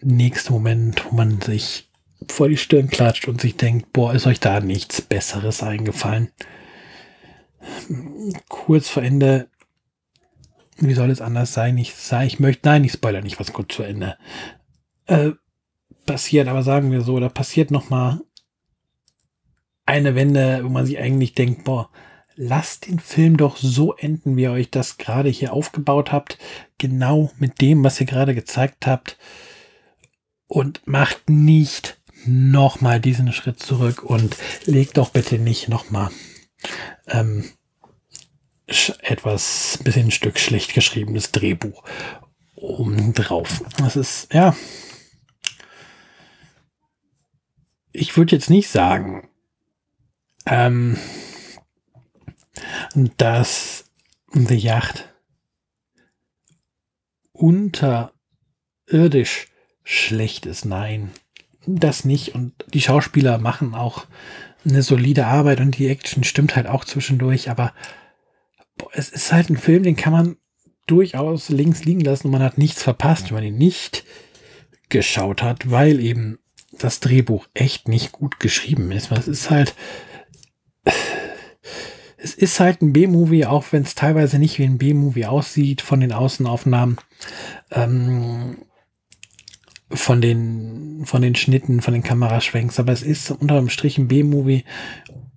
Nächster 0.00 0.52
Moment, 0.52 1.06
wo 1.06 1.14
man 1.14 1.40
sich 1.40 1.88
vor 2.28 2.48
die 2.48 2.56
Stirn 2.56 2.88
klatscht 2.88 3.28
und 3.28 3.40
sich 3.40 3.56
denkt, 3.56 3.92
boah, 3.92 4.12
ist 4.12 4.26
euch 4.26 4.40
da 4.40 4.60
nichts 4.60 5.00
Besseres 5.00 5.62
eingefallen? 5.62 6.32
Kurz 8.48 8.88
vor 8.88 9.04
Ende, 9.04 9.48
wie 10.78 10.94
soll 10.94 11.10
es 11.10 11.20
anders 11.20 11.54
sein? 11.54 11.78
Ich, 11.78 11.94
ich 12.24 12.40
möchte, 12.40 12.68
nein, 12.68 12.82
ich 12.82 12.92
spoiler 12.92 13.22
nicht 13.22 13.38
was 13.38 13.52
kurz 13.52 13.74
zu 13.74 13.84
Ende. 13.84 14.18
Äh, 15.06 15.30
passiert, 16.06 16.48
aber 16.48 16.64
sagen 16.64 16.90
wir 16.90 17.02
so, 17.02 17.20
da 17.20 17.28
passiert 17.28 17.70
noch 17.70 17.88
mal 17.88 18.20
eine 19.84 20.16
Wende, 20.16 20.64
wo 20.64 20.68
man 20.68 20.86
sich 20.86 20.98
eigentlich 20.98 21.34
denkt, 21.34 21.62
boah, 21.62 21.90
lasst 22.36 22.86
den 22.86 23.00
Film 23.00 23.36
doch 23.36 23.56
so 23.56 23.94
enden, 23.94 24.36
wie 24.36 24.42
ihr 24.42 24.52
euch 24.52 24.70
das 24.70 24.98
gerade 24.98 25.28
hier 25.28 25.52
aufgebaut 25.52 26.12
habt. 26.12 26.38
Genau 26.78 27.32
mit 27.38 27.60
dem, 27.60 27.82
was 27.82 28.00
ihr 28.00 28.06
gerade 28.06 28.34
gezeigt 28.34 28.86
habt. 28.86 29.18
Und 30.46 30.86
macht 30.86 31.28
nicht 31.28 31.98
nochmal 32.24 33.00
diesen 33.00 33.32
Schritt 33.32 33.60
zurück 33.60 34.02
und 34.02 34.36
legt 34.64 34.96
doch 34.96 35.10
bitte 35.10 35.38
nicht 35.38 35.68
nochmal 35.68 36.10
ähm, 37.08 37.50
etwas, 39.00 39.78
bisschen 39.82 40.06
ein 40.06 40.10
Stück 40.10 40.38
schlecht 40.38 40.74
geschriebenes 40.74 41.32
Drehbuch 41.32 41.84
oben 42.54 43.12
drauf. 43.14 43.62
Das 43.78 43.96
ist, 43.96 44.32
ja. 44.32 44.56
Ich 47.92 48.16
würde 48.16 48.36
jetzt 48.36 48.50
nicht 48.50 48.68
sagen, 48.68 49.28
ähm, 50.46 50.98
dass 53.16 53.84
The 54.32 54.56
Yacht 54.56 55.12
unterirdisch 57.32 59.48
schlecht 59.84 60.46
ist. 60.46 60.64
Nein, 60.64 61.10
das 61.66 62.04
nicht. 62.04 62.34
Und 62.34 62.52
die 62.72 62.80
Schauspieler 62.80 63.38
machen 63.38 63.74
auch 63.74 64.06
eine 64.64 64.82
solide 64.82 65.26
Arbeit 65.26 65.60
und 65.60 65.78
die 65.78 65.88
Action 65.88 66.24
stimmt 66.24 66.56
halt 66.56 66.66
auch 66.66 66.84
zwischendurch. 66.84 67.50
Aber 67.50 67.72
boah, 68.76 68.90
es 68.92 69.10
ist 69.10 69.32
halt 69.32 69.50
ein 69.50 69.56
Film, 69.56 69.82
den 69.82 69.96
kann 69.96 70.12
man 70.12 70.36
durchaus 70.86 71.48
links 71.48 71.84
liegen 71.84 72.00
lassen 72.00 72.28
und 72.28 72.32
man 72.32 72.42
hat 72.42 72.58
nichts 72.58 72.82
verpasst, 72.82 73.28
wenn 73.28 73.34
man 73.34 73.44
ihn 73.44 73.58
nicht 73.58 74.04
geschaut 74.88 75.42
hat, 75.42 75.70
weil 75.70 76.00
eben 76.00 76.38
das 76.72 77.00
Drehbuch 77.00 77.46
echt 77.54 77.88
nicht 77.88 78.12
gut 78.12 78.38
geschrieben 78.38 78.92
ist. 78.92 79.10
Es 79.10 79.28
ist 79.28 79.50
halt 79.50 79.74
es 82.26 82.34
ist 82.34 82.58
halt 82.58 82.82
ein 82.82 82.92
B-Movie, 82.92 83.46
auch 83.46 83.66
wenn 83.70 83.84
es 83.84 83.94
teilweise 83.94 84.40
nicht 84.40 84.58
wie 84.58 84.64
ein 84.64 84.78
B-Movie 84.78 85.26
aussieht 85.26 85.80
von 85.80 86.00
den 86.00 86.12
Außenaufnahmen, 86.12 86.96
ähm, 87.70 88.58
von 89.92 90.20
den, 90.20 91.04
von 91.06 91.22
den 91.22 91.36
Schnitten, 91.36 91.82
von 91.82 91.94
den 91.94 92.02
Kameraschwenks. 92.02 92.80
Aber 92.80 92.92
es 92.92 93.02
ist 93.02 93.30
unter 93.30 93.54
dem 93.54 93.68
Strich 93.68 93.96
ein 93.96 94.08
B-Movie 94.08 94.64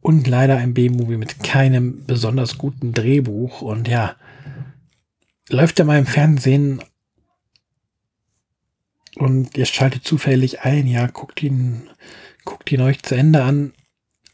und 0.02 0.26
leider 0.26 0.58
ein 0.58 0.74
B-Movie 0.74 1.18
mit 1.18 1.44
keinem 1.44 2.08
besonders 2.08 2.58
guten 2.58 2.92
Drehbuch. 2.92 3.62
Und 3.62 3.88
ja, 3.88 4.16
läuft 5.48 5.78
er 5.78 5.86
mal 5.86 6.00
im 6.00 6.08
Fernsehen 6.08 6.82
und 9.16 9.56
ihr 9.60 9.66
schaltet 9.66 10.06
zufällig 10.06 10.62
ein, 10.62 10.88
ja, 10.88 11.06
guckt 11.06 11.44
ihn, 11.44 11.88
guckt 12.46 12.72
ihn 12.72 12.82
euch 12.82 13.04
zu 13.04 13.14
Ende 13.14 13.44
an. 13.44 13.74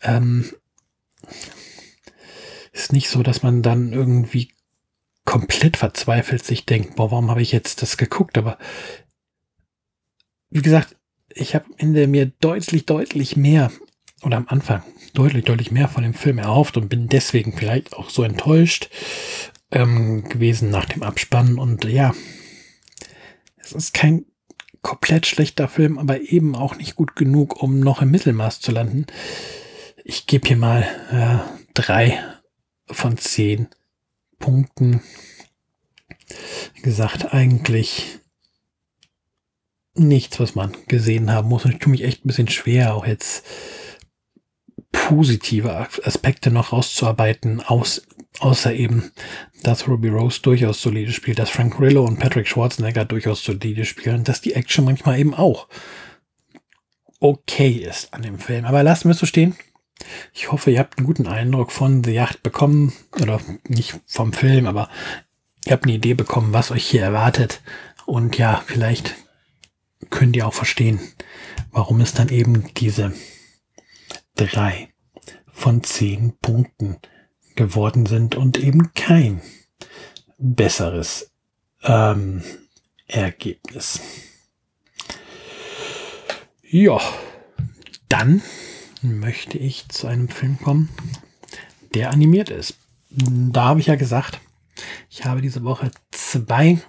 Ähm, 0.02 0.46
nicht 2.96 3.10
so, 3.10 3.22
dass 3.22 3.44
man 3.44 3.62
dann 3.62 3.94
irgendwie 3.94 4.50
komplett 5.26 5.78
verzweifelt 5.78 6.44
sich 6.46 6.66
denkt, 6.66 6.96
boah, 6.96 7.12
warum 7.12 7.30
habe 7.30 7.42
ich 7.42 7.52
jetzt 7.52 7.82
das 7.82 7.98
geguckt? 7.98 8.38
Aber 8.38 8.58
wie 10.50 10.62
gesagt, 10.62 10.96
ich 11.34 11.54
habe 11.54 11.66
in 11.78 11.94
der 11.94 12.08
mir 12.08 12.28
deutlich, 12.40 12.86
deutlich 12.86 13.36
mehr 13.36 13.72
oder 14.24 14.38
am 14.38 14.48
Anfang 14.48 14.84
deutlich, 15.14 15.46
deutlich 15.46 15.72
mehr 15.72 15.88
von 15.88 16.04
dem 16.04 16.14
Film 16.14 16.38
erhofft 16.38 16.78
und 16.78 16.90
bin 16.90 17.08
deswegen 17.08 17.54
vielleicht 17.54 17.94
auch 17.94 18.10
so 18.10 18.24
enttäuscht 18.24 18.90
ähm, 19.72 20.24
gewesen 20.30 20.70
nach 20.70 20.86
dem 20.86 21.04
Abspann. 21.04 21.58
Und 21.58 21.86
ja, 21.86 22.14
es 23.58 23.72
ist 23.72 23.94
kein 23.94 24.26
komplett 24.82 25.26
schlechter 25.26 25.68
Film, 25.68 25.98
aber 25.98 26.22
eben 26.22 26.56
auch 26.56 26.76
nicht 26.76 26.96
gut 26.96 27.16
genug, 27.16 27.62
um 27.62 27.80
noch 27.80 28.02
im 28.02 28.12
Mittelmaß 28.12 28.60
zu 28.60 28.72
landen. 28.72 29.08
Ich 30.04 30.28
gebe 30.28 30.48
hier 30.48 30.58
mal 30.58 30.86
äh, 31.12 31.64
drei 31.74 32.20
von 32.88 33.18
zehn 33.18 33.68
Punkten. 34.40 35.02
Gesagt, 36.82 37.34
eigentlich 37.34 38.20
nichts, 39.96 40.40
was 40.40 40.56
man 40.56 40.76
gesehen 40.88 41.32
haben 41.32 41.50
muss. 41.50 41.66
Und 41.66 41.72
ich 41.72 41.80
tue 41.80 41.92
mich 41.92 42.04
echt 42.04 42.26
ein 42.26 42.28
bisschen 42.28 42.50
schwer, 42.50 42.94
auch 42.94 43.06
jetzt 43.06 43.46
positive 44.92 45.88
Aspekte 46.04 46.52
noch 46.52 46.72
rauszuarbeiten, 46.72 47.62
aus, 47.62 48.02
außer 48.40 48.74
eben, 48.74 49.12
dass 49.64 49.88
Ruby 49.88 50.10
Rose 50.10 50.42
durchaus 50.42 50.82
solide 50.82 51.12
spielt, 51.12 51.40
dass 51.40 51.50
Frank 51.50 51.80
Rillo 51.80 52.04
und 52.04 52.20
Patrick 52.20 52.48
Schwarzenegger 52.48 53.06
durchaus 53.06 53.44
solide 53.44 53.86
spielen, 53.86 54.24
dass 54.24 54.42
die 54.42 54.54
Action 54.54 54.86
manchmal 54.86 55.20
eben 55.20 55.34
auch 55.34 55.68
okay 57.20 57.72
ist 57.72 58.14
an 58.14 58.22
dem 58.22 58.40
Film. 58.40 58.66
Aber 58.66 58.84
lassen 58.84 59.06
wir 59.06 59.12
es 59.12 59.20
so 59.20 59.26
stehen. 59.26 59.56
Ich 60.34 60.52
hoffe, 60.52 60.72
ihr 60.72 60.80
habt 60.80 60.98
einen 60.98 61.08
guten 61.08 61.28
Eindruck 61.28 61.72
von 61.72 62.04
The 62.04 62.12
Yacht 62.12 62.44
bekommen, 62.44 62.94
oder 63.22 63.40
nicht 63.68 64.00
vom 64.06 64.34
Film, 64.34 64.68
aber 64.68 64.90
ihr 65.66 65.74
habt 65.74 65.86
eine 65.86 65.94
Idee 65.94 66.14
bekommen, 66.14 66.54
was 66.54 66.72
euch 66.72 66.86
hier 66.86 67.02
erwartet. 67.02 67.62
Und 68.06 68.38
ja, 68.38 68.64
vielleicht 68.66 69.16
könnt 70.10 70.36
ihr 70.36 70.48
auch 70.48 70.54
verstehen, 70.54 71.00
warum 71.72 72.02
es 72.02 72.14
dann 72.14 72.30
eben 72.30 72.74
diese 72.76 73.14
drei 74.36 74.90
von 75.52 75.84
zehn 75.84 76.38
Punkten 76.42 76.98
geworden 77.56 78.06
sind 78.06 78.36
und 78.36 78.58
eben 78.58 78.94
kein 78.94 79.42
besseres 80.38 81.32
ähm, 81.84 82.44
Ergebnis. 83.08 84.02
Ja, 86.62 87.00
dann 88.10 88.42
möchte 89.12 89.58
ich 89.58 89.88
zu 89.90 90.08
einem 90.08 90.30
Film 90.30 90.60
kommen, 90.60 90.90
der 91.94 92.12
animiert 92.12 92.50
ist. 92.50 92.78
Da 93.10 93.66
habe 93.66 93.80
ich 93.80 93.88
ja 93.88 93.96
gesagt, 93.96 94.40
ich 95.10 95.26
habe 95.26 95.42
diese 95.42 95.64
Woche 95.64 95.92
zwei 96.12 96.80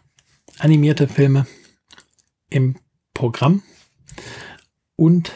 animierte 0.59 1.09
Filme 1.09 1.47
im 2.51 2.77
Programm 3.15 3.63
und 4.97 5.33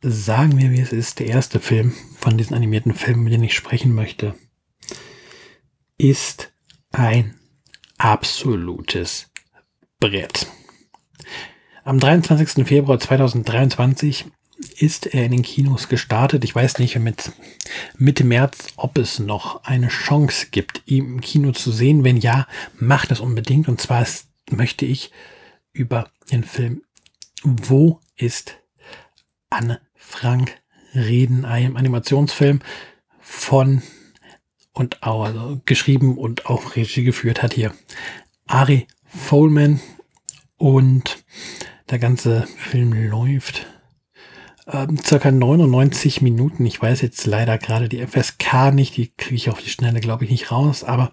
sagen 0.00 0.58
wir, 0.58 0.70
wie 0.70 0.80
es 0.80 0.92
ist. 0.92 1.18
Der 1.18 1.26
erste 1.26 1.60
Film 1.60 1.92
von 2.18 2.36
diesen 2.36 2.54
animierten 2.54 2.94
Filmen, 2.94 3.24
mit 3.24 3.32
denen 3.32 3.44
ich 3.44 3.54
sprechen 3.54 3.94
möchte, 3.94 4.34
ist 5.98 6.52
ein 6.90 7.34
absolutes 7.98 9.30
Brett. 10.00 10.46
Am 11.84 11.98
23. 11.98 12.66
Februar 12.66 12.98
2023 12.98 14.26
ist 14.80 15.06
er 15.06 15.24
in 15.24 15.32
den 15.32 15.42
Kinos 15.42 15.88
gestartet. 15.88 16.44
Ich 16.44 16.54
weiß 16.54 16.78
nicht 16.78 16.98
mit 16.98 17.32
Mitte 17.96 18.24
März, 18.24 18.68
ob 18.76 18.98
es 18.98 19.18
noch 19.18 19.64
eine 19.64 19.88
Chance 19.88 20.48
gibt, 20.50 20.82
ihn 20.86 21.06
im 21.06 21.20
Kino 21.20 21.52
zu 21.52 21.70
sehen. 21.72 22.04
Wenn 22.04 22.16
ja, 22.16 22.46
macht 22.78 23.10
es 23.10 23.20
unbedingt. 23.20 23.68
Und 23.68 23.80
zwar 23.80 24.02
ist, 24.02 24.28
möchte 24.50 24.84
ich 24.84 25.10
über 25.72 26.10
den 26.30 26.44
Film 26.44 26.82
Wo 27.42 28.00
ist 28.16 28.56
Anne 29.50 29.80
Frank 29.94 30.60
reden, 30.94 31.44
einem 31.44 31.76
Animationsfilm 31.76 32.60
von 33.20 33.82
und 34.72 35.02
auch 35.02 35.24
also 35.24 35.60
geschrieben 35.64 36.18
und 36.18 36.46
auch 36.46 36.76
Regie 36.76 37.04
geführt 37.04 37.42
hat 37.42 37.54
hier 37.54 37.74
Ari 38.46 38.86
Folman 39.06 39.80
und 40.56 41.24
der 41.90 41.98
ganze 41.98 42.46
Film 42.56 42.92
läuft 43.10 43.66
ähm, 44.66 44.98
circa 44.98 45.30
99 45.30 46.22
Minuten. 46.22 46.64
Ich 46.66 46.80
weiß 46.80 47.02
jetzt 47.02 47.26
leider 47.26 47.58
gerade 47.58 47.88
die 47.88 48.04
FSK 48.04 48.72
nicht, 48.72 48.96
die 48.96 49.12
kriege 49.16 49.36
ich 49.36 49.50
auf 49.50 49.60
die 49.60 49.70
Schnelle, 49.70 50.00
glaube 50.00 50.24
ich, 50.24 50.30
nicht 50.30 50.50
raus. 50.50 50.84
Aber 50.84 51.12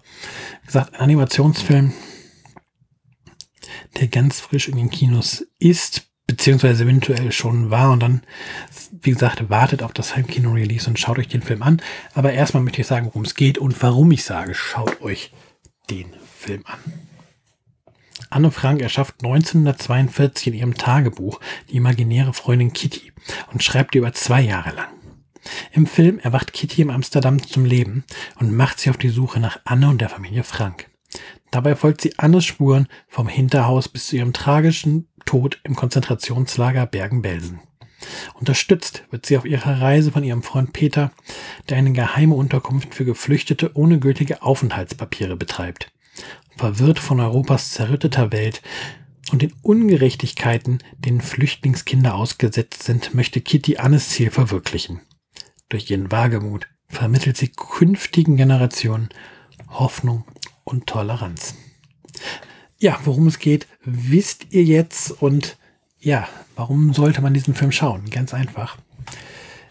wie 0.62 0.66
gesagt, 0.66 0.94
ein 0.94 1.00
Animationsfilm, 1.00 1.92
der 4.00 4.08
ganz 4.08 4.40
frisch 4.40 4.68
in 4.68 4.76
den 4.76 4.90
Kinos 4.90 5.46
ist, 5.58 6.08
beziehungsweise 6.26 6.84
eventuell 6.84 7.32
schon 7.32 7.70
war 7.70 7.92
und 7.92 8.00
dann, 8.00 8.22
wie 8.90 9.10
gesagt, 9.10 9.50
wartet 9.50 9.82
auf 9.82 9.92
das 9.92 10.16
Heimkino-Release 10.16 10.88
und 10.88 10.98
schaut 10.98 11.18
euch 11.18 11.28
den 11.28 11.42
Film 11.42 11.62
an. 11.62 11.82
Aber 12.14 12.32
erstmal 12.32 12.62
möchte 12.62 12.80
ich 12.80 12.86
sagen, 12.86 13.06
worum 13.06 13.24
es 13.24 13.34
geht 13.34 13.58
und 13.58 13.80
warum 13.82 14.10
ich 14.12 14.24
sage, 14.24 14.54
schaut 14.54 15.02
euch 15.02 15.32
den 15.90 16.06
Film 16.38 16.62
an. 16.64 16.78
Anne 18.32 18.50
Frank 18.50 18.80
erschafft 18.80 19.16
1942 19.22 20.48
in 20.48 20.54
ihrem 20.54 20.74
Tagebuch 20.74 21.40
die 21.70 21.76
imaginäre 21.76 22.32
Freundin 22.32 22.72
Kitty 22.72 23.12
und 23.52 23.62
schreibt 23.62 23.94
über 23.94 24.12
zwei 24.14 24.40
Jahre 24.40 24.74
lang. 24.74 24.88
Im 25.72 25.86
Film 25.86 26.18
erwacht 26.18 26.52
Kitty 26.52 26.82
im 26.82 26.90
Amsterdam 26.90 27.42
zum 27.46 27.64
Leben 27.64 28.04
und 28.38 28.54
macht 28.54 28.80
sie 28.80 28.90
auf 28.90 28.96
die 28.96 29.10
Suche 29.10 29.38
nach 29.38 29.58
Anne 29.64 29.88
und 29.88 30.00
der 30.00 30.08
Familie 30.08 30.44
Frank. 30.44 30.88
Dabei 31.50 31.76
folgt 31.76 32.00
sie 32.00 32.18
Annes 32.18 32.46
Spuren 32.46 32.88
vom 33.06 33.28
Hinterhaus 33.28 33.88
bis 33.88 34.06
zu 34.06 34.16
ihrem 34.16 34.32
tragischen 34.32 35.08
Tod 35.26 35.60
im 35.64 35.76
Konzentrationslager 35.76 36.86
Bergen-Belsen. 36.86 37.60
Unterstützt 38.34 39.04
wird 39.10 39.26
sie 39.26 39.36
auf 39.36 39.44
ihrer 39.44 39.80
Reise 39.80 40.10
von 40.10 40.24
ihrem 40.24 40.42
Freund 40.42 40.72
Peter, 40.72 41.12
der 41.68 41.76
eine 41.76 41.92
geheime 41.92 42.34
Unterkunft 42.34 42.94
für 42.94 43.04
Geflüchtete 43.04 43.72
ohne 43.74 43.98
gültige 43.98 44.42
Aufenthaltspapiere 44.42 45.36
betreibt. 45.36 45.92
Verwirrt 46.56 46.98
von 46.98 47.20
Europas 47.20 47.72
zerrütteter 47.72 48.32
Welt 48.32 48.62
und 49.30 49.42
den 49.42 49.54
Ungerechtigkeiten, 49.62 50.78
denen 50.98 51.20
Flüchtlingskinder 51.20 52.14
ausgesetzt 52.14 52.82
sind, 52.82 53.14
möchte 53.14 53.40
Kitty 53.40 53.78
Annes 53.78 54.10
Ziel 54.10 54.30
verwirklichen. 54.30 55.00
Durch 55.68 55.90
ihren 55.90 56.12
Wagemut 56.12 56.68
vermittelt 56.88 57.36
sie 57.36 57.48
künftigen 57.48 58.36
Generationen 58.36 59.08
Hoffnung 59.68 60.24
und 60.64 60.86
Toleranz. 60.86 61.54
Ja, 62.78 63.00
worum 63.04 63.26
es 63.26 63.38
geht, 63.38 63.66
wisst 63.84 64.52
ihr 64.52 64.64
jetzt 64.64 65.10
und 65.22 65.56
ja, 65.98 66.28
warum 66.56 66.92
sollte 66.92 67.22
man 67.22 67.32
diesen 67.32 67.54
Film 67.54 67.72
schauen? 67.72 68.10
Ganz 68.10 68.34
einfach. 68.34 68.76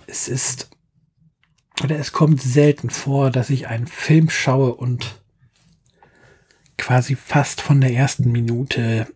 Es 0.08 0.28
ist 0.28 0.70
oder 1.84 1.98
es 1.98 2.12
kommt 2.12 2.42
selten 2.42 2.90
vor, 2.90 3.32
dass 3.32 3.50
ich 3.50 3.68
einen 3.68 3.88
Film 3.88 4.30
schaue 4.30 4.74
und 4.76 5.21
quasi 6.82 7.16
fast 7.16 7.62
von 7.62 7.80
der 7.80 7.94
ersten 7.94 8.32
Minute 8.32 9.08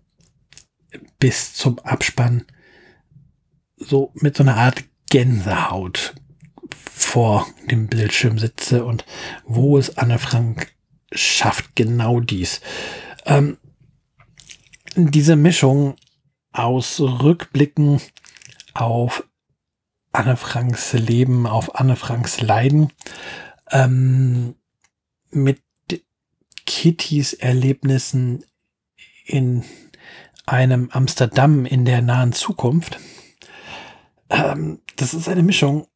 bis 1.19 1.55
zum 1.55 1.79
Abspann 1.79 2.45
so 3.75 4.11
mit 4.13 4.37
so 4.37 4.43
einer 4.43 4.55
Art 4.55 4.83
Gänsehaut 5.09 6.13
vor 6.71 7.47
dem 7.69 7.87
Bildschirm 7.87 8.37
sitze 8.37 8.85
und 8.85 9.03
wo 9.45 9.79
es 9.79 9.97
Anne 9.97 10.19
Frank 10.19 10.75
schafft 11.11 11.75
genau 11.75 12.19
dies. 12.19 12.61
Ähm, 13.25 13.57
diese 14.95 15.35
Mischung 15.35 15.95
aus 16.51 16.99
Rückblicken 16.99 17.99
auf 18.75 19.27
Anne 20.11 20.37
Franks 20.37 20.93
Leben, 20.93 21.47
auf 21.47 21.75
Anne 21.75 21.95
Franks 21.95 22.41
Leiden, 22.41 22.93
ähm, 23.71 24.55
mit 25.31 25.64
Kittys 26.65 27.33
Erlebnissen 27.33 28.43
in 29.25 29.63
einem 30.45 30.89
Amsterdam 30.91 31.65
in 31.65 31.85
der 31.85 32.01
nahen 32.01 32.33
Zukunft. 32.33 32.99
Ähm, 34.29 34.79
das 34.95 35.13
ist 35.13 35.27
eine 35.27 35.43
Mischung, 35.43 35.87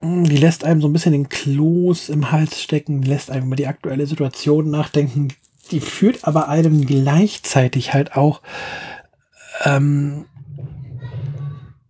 hm, 0.00 0.24
die 0.24 0.36
lässt 0.36 0.64
einem 0.64 0.80
so 0.80 0.88
ein 0.88 0.92
bisschen 0.92 1.12
den 1.12 1.28
Kloß 1.28 2.08
im 2.08 2.30
Hals 2.30 2.62
stecken, 2.62 3.02
lässt 3.02 3.30
einem 3.30 3.46
über 3.46 3.56
die 3.56 3.66
aktuelle 3.66 4.06
Situation 4.06 4.70
nachdenken. 4.70 5.28
Die 5.70 5.80
führt 5.80 6.24
aber 6.24 6.48
einem 6.48 6.86
gleichzeitig 6.86 7.92
halt 7.92 8.16
auch 8.16 8.42
ähm, 9.64 10.26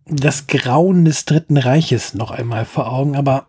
das 0.05 0.47
Grauen 0.47 1.05
des 1.05 1.25
Dritten 1.25 1.57
Reiches 1.57 2.13
noch 2.13 2.31
einmal 2.31 2.65
vor 2.65 2.91
Augen, 2.91 3.15
aber 3.15 3.47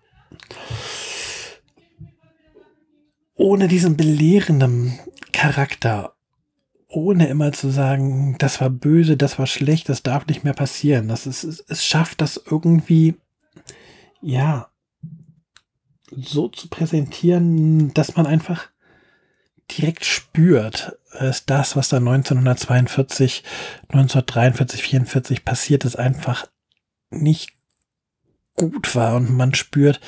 ohne 3.39 3.69
diesen 3.69 3.97
belehrenden 3.97 4.99
Charakter 5.33 6.15
ohne 6.89 7.29
immer 7.29 7.53
zu 7.53 7.71
sagen, 7.71 8.37
das 8.39 8.61
war 8.61 8.71
böse, 8.71 9.17
das 9.17 9.39
war 9.39 9.47
schlecht, 9.47 9.89
das 9.89 10.03
darf 10.03 10.27
nicht 10.27 10.43
mehr 10.43 10.55
passieren. 10.55 11.09
Das 11.09 11.27
ist, 11.27 11.45
es, 11.45 11.61
es 11.69 11.85
schafft 11.85 12.21
das 12.21 12.43
irgendwie, 12.51 13.15
ja, 14.23 14.69
so 16.11 16.49
zu 16.49 16.69
präsentieren, 16.69 17.93
dass 17.93 18.17
man 18.17 18.27
einfach 18.27 18.69
direkt 19.71 20.07
spürt, 20.07 20.99
ist 21.21 21.51
das, 21.51 21.77
was 21.77 21.91
da 21.91 21.99
1942, 21.99 23.45
1943, 23.89 24.83
44 24.83 25.45
passiert 25.45 25.85
ist, 25.85 25.97
einfach 25.97 26.49
nicht 27.11 27.53
gut 28.55 28.95
war 28.95 29.15
und 29.17 29.31
man 29.31 29.55
spürt, 29.55 30.01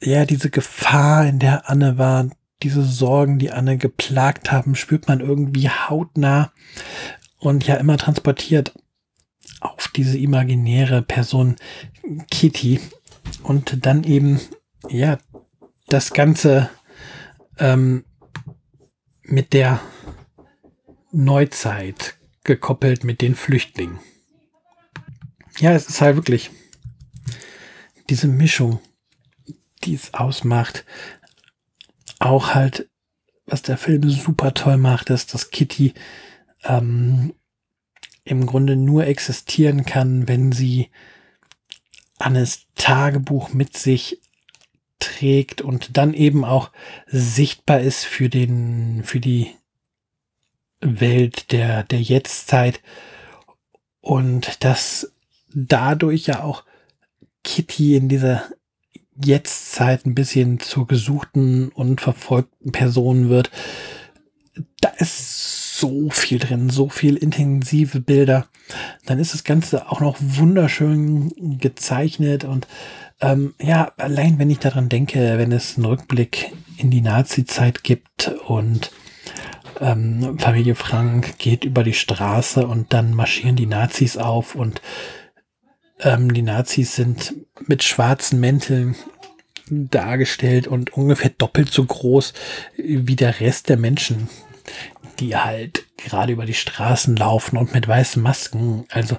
ja, 0.00 0.24
diese 0.26 0.50
Gefahr, 0.50 1.26
in 1.26 1.38
der 1.38 1.70
Anne 1.70 1.96
war, 1.96 2.28
diese 2.62 2.84
Sorgen, 2.84 3.38
die 3.38 3.50
Anne 3.50 3.76
geplagt 3.76 4.52
haben, 4.52 4.74
spürt 4.74 5.08
man 5.08 5.20
irgendwie 5.20 5.68
hautnah 5.68 6.52
und 7.38 7.66
ja 7.66 7.76
immer 7.76 7.96
transportiert 7.96 8.72
auf 9.60 9.88
diese 9.94 10.18
imaginäre 10.18 11.02
Person 11.02 11.56
Kitty 12.30 12.80
und 13.42 13.86
dann 13.86 14.04
eben 14.04 14.40
ja 14.88 15.18
das 15.88 16.12
Ganze 16.12 16.70
ähm, 17.58 18.04
mit 19.22 19.52
der 19.52 19.80
Neuzeit 21.12 22.16
gekoppelt 22.44 23.04
mit 23.04 23.20
den 23.20 23.34
Flüchtlingen. 23.34 24.00
Ja, 25.58 25.72
es 25.72 25.88
ist 25.88 26.00
halt 26.00 26.16
wirklich 26.16 26.50
diese 28.08 28.26
Mischung, 28.26 28.80
die 29.84 29.94
es 29.94 30.14
ausmacht. 30.14 30.84
Auch 32.22 32.54
halt, 32.54 32.88
was 33.46 33.62
der 33.62 33.76
Film 33.76 34.08
super 34.08 34.54
toll 34.54 34.76
macht, 34.76 35.10
ist, 35.10 35.34
dass 35.34 35.50
Kitty 35.50 35.92
ähm, 36.62 37.34
im 38.22 38.46
Grunde 38.46 38.76
nur 38.76 39.06
existieren 39.08 39.84
kann, 39.84 40.28
wenn 40.28 40.52
sie 40.52 40.88
Annes 42.18 42.68
Tagebuch 42.76 43.52
mit 43.52 43.76
sich 43.76 44.20
trägt 45.00 45.62
und 45.62 45.96
dann 45.96 46.14
eben 46.14 46.44
auch 46.44 46.70
sichtbar 47.08 47.80
ist 47.80 48.04
für 48.04 48.28
den, 48.28 49.02
für 49.02 49.18
die 49.18 49.50
Welt 50.80 51.50
der, 51.50 51.82
der 51.82 52.00
Jetztzeit. 52.00 52.80
Und 54.00 54.62
dass 54.62 55.12
dadurch 55.52 56.26
ja 56.26 56.44
auch 56.44 56.62
Kitty 57.42 57.96
in 57.96 58.08
dieser 58.08 58.44
Jetztzeit 59.22 60.06
ein 60.06 60.14
bisschen 60.14 60.60
zur 60.60 60.86
gesuchten 60.86 61.68
und 61.68 62.00
verfolgten 62.00 62.72
Person 62.72 63.28
wird. 63.28 63.50
Da 64.80 64.88
ist 64.98 65.78
so 65.78 66.10
viel 66.10 66.38
drin, 66.38 66.70
so 66.70 66.88
viel 66.88 67.16
intensive 67.16 68.00
Bilder. 68.00 68.46
Dann 69.06 69.18
ist 69.18 69.34
das 69.34 69.44
Ganze 69.44 69.90
auch 69.90 70.00
noch 70.00 70.16
wunderschön 70.20 71.58
gezeichnet 71.58 72.44
und 72.44 72.66
ähm, 73.20 73.54
ja, 73.60 73.92
allein 73.98 74.38
wenn 74.38 74.50
ich 74.50 74.58
daran 74.58 74.88
denke, 74.88 75.38
wenn 75.38 75.52
es 75.52 75.76
einen 75.76 75.86
Rückblick 75.86 76.52
in 76.76 76.90
die 76.90 77.00
Nazi-Zeit 77.00 77.84
gibt 77.84 78.32
und 78.46 78.90
ähm, 79.80 80.38
Familie 80.38 80.74
Frank 80.74 81.38
geht 81.38 81.64
über 81.64 81.82
die 81.82 81.94
Straße 81.94 82.66
und 82.66 82.92
dann 82.92 83.14
marschieren 83.14 83.56
die 83.56 83.66
Nazis 83.66 84.16
auf 84.16 84.54
und 84.54 84.80
ähm, 86.02 86.32
die 86.32 86.42
Nazis 86.42 86.94
sind 86.94 87.34
mit 87.66 87.82
schwarzen 87.82 88.40
Mänteln 88.40 88.96
dargestellt 89.68 90.66
und 90.66 90.92
ungefähr 90.92 91.30
doppelt 91.30 91.72
so 91.72 91.84
groß 91.84 92.34
wie 92.76 93.16
der 93.16 93.40
Rest 93.40 93.68
der 93.68 93.76
Menschen, 93.76 94.28
die 95.18 95.36
halt 95.36 95.86
gerade 95.96 96.32
über 96.32 96.46
die 96.46 96.54
Straßen 96.54 97.16
laufen 97.16 97.56
und 97.56 97.72
mit 97.72 97.86
weißen 97.86 98.22
Masken. 98.22 98.84
Also 98.90 99.16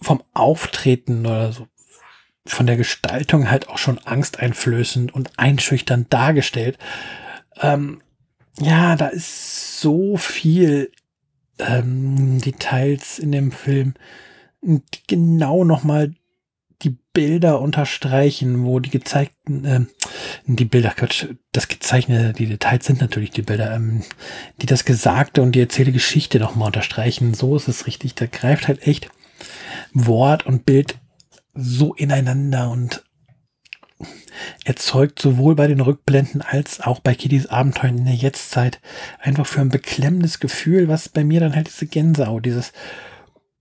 vom 0.00 0.22
Auftreten 0.32 1.26
oder 1.26 1.52
so 1.52 1.66
von 2.46 2.66
der 2.66 2.76
Gestaltung 2.76 3.50
halt 3.50 3.68
auch 3.68 3.78
schon 3.78 3.98
angsteinflößend 3.98 5.14
und 5.14 5.38
einschüchternd 5.38 6.12
dargestellt. 6.12 6.78
Ähm, 7.60 8.00
ja, 8.58 8.96
da 8.96 9.08
ist 9.08 9.80
so 9.80 10.16
viel 10.16 10.90
ähm, 11.58 12.40
Details 12.40 13.18
in 13.18 13.32
dem 13.32 13.52
Film, 13.52 13.94
genau 15.06 15.64
nochmal 15.64 16.14
die 16.82 16.96
Bilder 17.12 17.60
unterstreichen, 17.60 18.64
wo 18.64 18.80
die 18.80 18.90
gezeigten, 18.90 19.64
äh, 19.64 19.80
die 20.46 20.64
Bilder, 20.64 20.90
Quatsch, 20.90 21.26
das 21.52 21.68
gezeichnete, 21.68 22.32
die 22.32 22.46
Details 22.46 22.86
sind 22.86 23.00
natürlich 23.00 23.30
die 23.30 23.42
Bilder, 23.42 23.74
ähm, 23.74 24.02
die 24.62 24.66
das 24.66 24.84
Gesagte 24.84 25.42
und 25.42 25.52
die 25.52 25.60
erzählte 25.60 25.92
Geschichte 25.92 26.38
nochmal 26.38 26.66
unterstreichen. 26.66 27.34
So 27.34 27.56
ist 27.56 27.68
es 27.68 27.86
richtig. 27.86 28.14
Da 28.14 28.26
greift 28.26 28.68
halt 28.68 28.86
echt 28.86 29.10
Wort 29.92 30.46
und 30.46 30.64
Bild 30.64 30.98
so 31.54 31.94
ineinander 31.94 32.70
und 32.70 33.04
erzeugt 34.64 35.18
sowohl 35.20 35.54
bei 35.54 35.66
den 35.66 35.80
Rückblenden 35.80 36.40
als 36.40 36.80
auch 36.80 37.00
bei 37.00 37.14
Kittys 37.14 37.46
Abenteuern 37.46 37.98
in 37.98 38.04
der 38.06 38.14
Jetztzeit 38.14 38.80
einfach 39.18 39.46
für 39.46 39.60
ein 39.60 39.68
beklemmendes 39.68 40.40
Gefühl, 40.40 40.88
was 40.88 41.08
bei 41.08 41.24
mir 41.24 41.40
dann 41.40 41.54
halt 41.54 41.68
diese 41.68 41.86
Gänsehaut, 41.86 42.46
dieses 42.46 42.72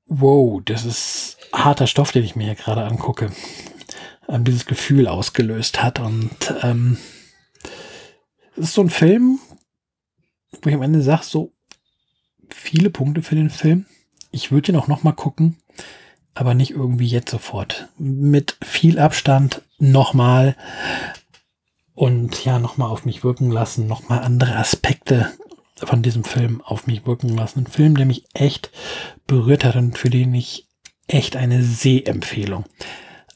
Wow, 0.09 0.61
das 0.65 0.85
ist 0.85 1.37
harter 1.53 1.87
Stoff, 1.87 2.11
den 2.11 2.23
ich 2.23 2.35
mir 2.35 2.45
hier 2.45 2.55
gerade 2.55 2.83
angucke, 2.83 3.31
ähm, 4.27 4.43
dieses 4.43 4.65
Gefühl 4.65 5.07
ausgelöst 5.07 5.81
hat. 5.81 5.99
Und 5.99 6.31
ähm, 6.61 6.97
es 8.57 8.65
ist 8.65 8.73
so 8.73 8.81
ein 8.81 8.89
Film, 8.89 9.39
wo 10.61 10.69
ich 10.69 10.75
am 10.75 10.81
Ende 10.81 11.01
sage, 11.01 11.23
so 11.23 11.53
viele 12.49 12.89
Punkte 12.89 13.21
für 13.21 13.35
den 13.35 13.49
Film. 13.49 13.85
Ich 14.31 14.51
würde 14.51 14.71
ihn 14.71 14.77
auch 14.77 14.87
noch 14.87 15.03
mal 15.03 15.13
gucken 15.13 15.57
aber 16.39 16.53
nicht 16.53 16.71
irgendwie 16.71 17.07
jetzt 17.07 17.31
sofort. 17.31 17.89
Mit 17.97 18.57
viel 18.63 18.97
Abstand 18.97 19.61
nochmal 19.77 20.55
und 21.95 22.45
ja, 22.45 22.59
nochmal 22.59 22.89
auf 22.89 23.03
mich 23.03 23.25
wirken 23.25 23.51
lassen, 23.51 23.87
nochmal 23.87 24.19
andere 24.19 24.55
Aspekte 24.55 25.29
von 25.83 26.01
diesem 26.01 26.23
Film 26.23 26.61
auf 26.61 26.87
mich 26.87 27.05
wirken 27.05 27.29
lassen. 27.29 27.59
Ein 27.59 27.67
Film, 27.67 27.95
der 27.95 28.05
mich 28.05 28.25
echt 28.33 28.71
berührt 29.27 29.63
hat 29.63 29.75
und 29.75 29.97
für 29.97 30.09
den 30.09 30.33
ich 30.33 30.67
echt 31.07 31.35
eine 31.35 31.63
Sehempfehlung 31.63 32.65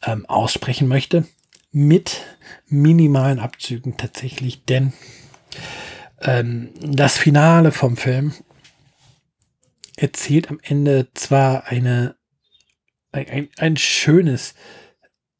ähm, 0.03 0.25
aussprechen 0.25 0.87
möchte. 0.87 1.25
Mit 1.71 2.21
minimalen 2.67 3.39
Abzügen 3.39 3.97
tatsächlich, 3.97 4.65
denn 4.65 4.93
ähm, 6.21 6.69
das 6.81 7.17
Finale 7.17 7.71
vom 7.71 7.97
Film 7.97 8.33
erzählt 9.95 10.49
am 10.49 10.59
Ende 10.61 11.07
zwar 11.13 11.65
eine 11.65 12.15
ein, 13.13 13.49
ein 13.57 13.77
schönes 13.77 14.55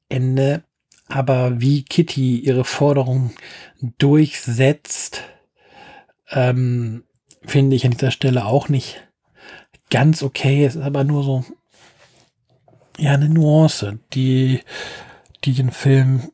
Ende, 0.10 0.64
aber 1.08 1.60
wie 1.60 1.84
Kitty 1.84 2.40
ihre 2.40 2.64
Forderung 2.64 3.34
durchsetzt, 3.98 5.24
ähm, 6.34 7.04
finde 7.46 7.76
ich 7.76 7.86
an 7.86 7.92
dieser 7.92 8.12
Stelle 8.12 8.46
auch 8.46 8.70
nicht 8.70 9.08
ganz 9.90 10.24
okay. 10.24 10.66
Es 10.66 10.76
ist 10.76 10.82
aber 10.82 11.04
nur 11.04 11.24
so, 11.24 11.46
ja, 12.98 13.14
eine 13.14 13.30
Nuance, 13.30 14.00
die, 14.14 14.62
die 15.44 15.54
den 15.54 15.72
Film 15.72 16.32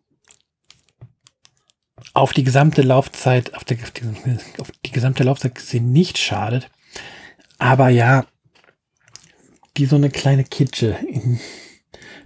auf 2.14 2.34
die 2.34 2.44
gesamte 2.44 2.82
Laufzeit, 2.82 3.54
auf, 3.54 3.64
der, 3.64 3.78
auf, 4.58 4.72
die, 4.86 4.92
gesamte 4.92 5.24
Laufzeit 5.24 5.56
gesehen 5.56 5.92
nicht 5.92 6.18
schadet. 6.18 6.70
Aber 7.58 7.90
ja, 7.90 8.26
die 9.78 9.86
so 9.86 9.96
eine 9.96 10.10
kleine 10.10 10.44
Kitsche 10.44 10.98
in 11.08 11.40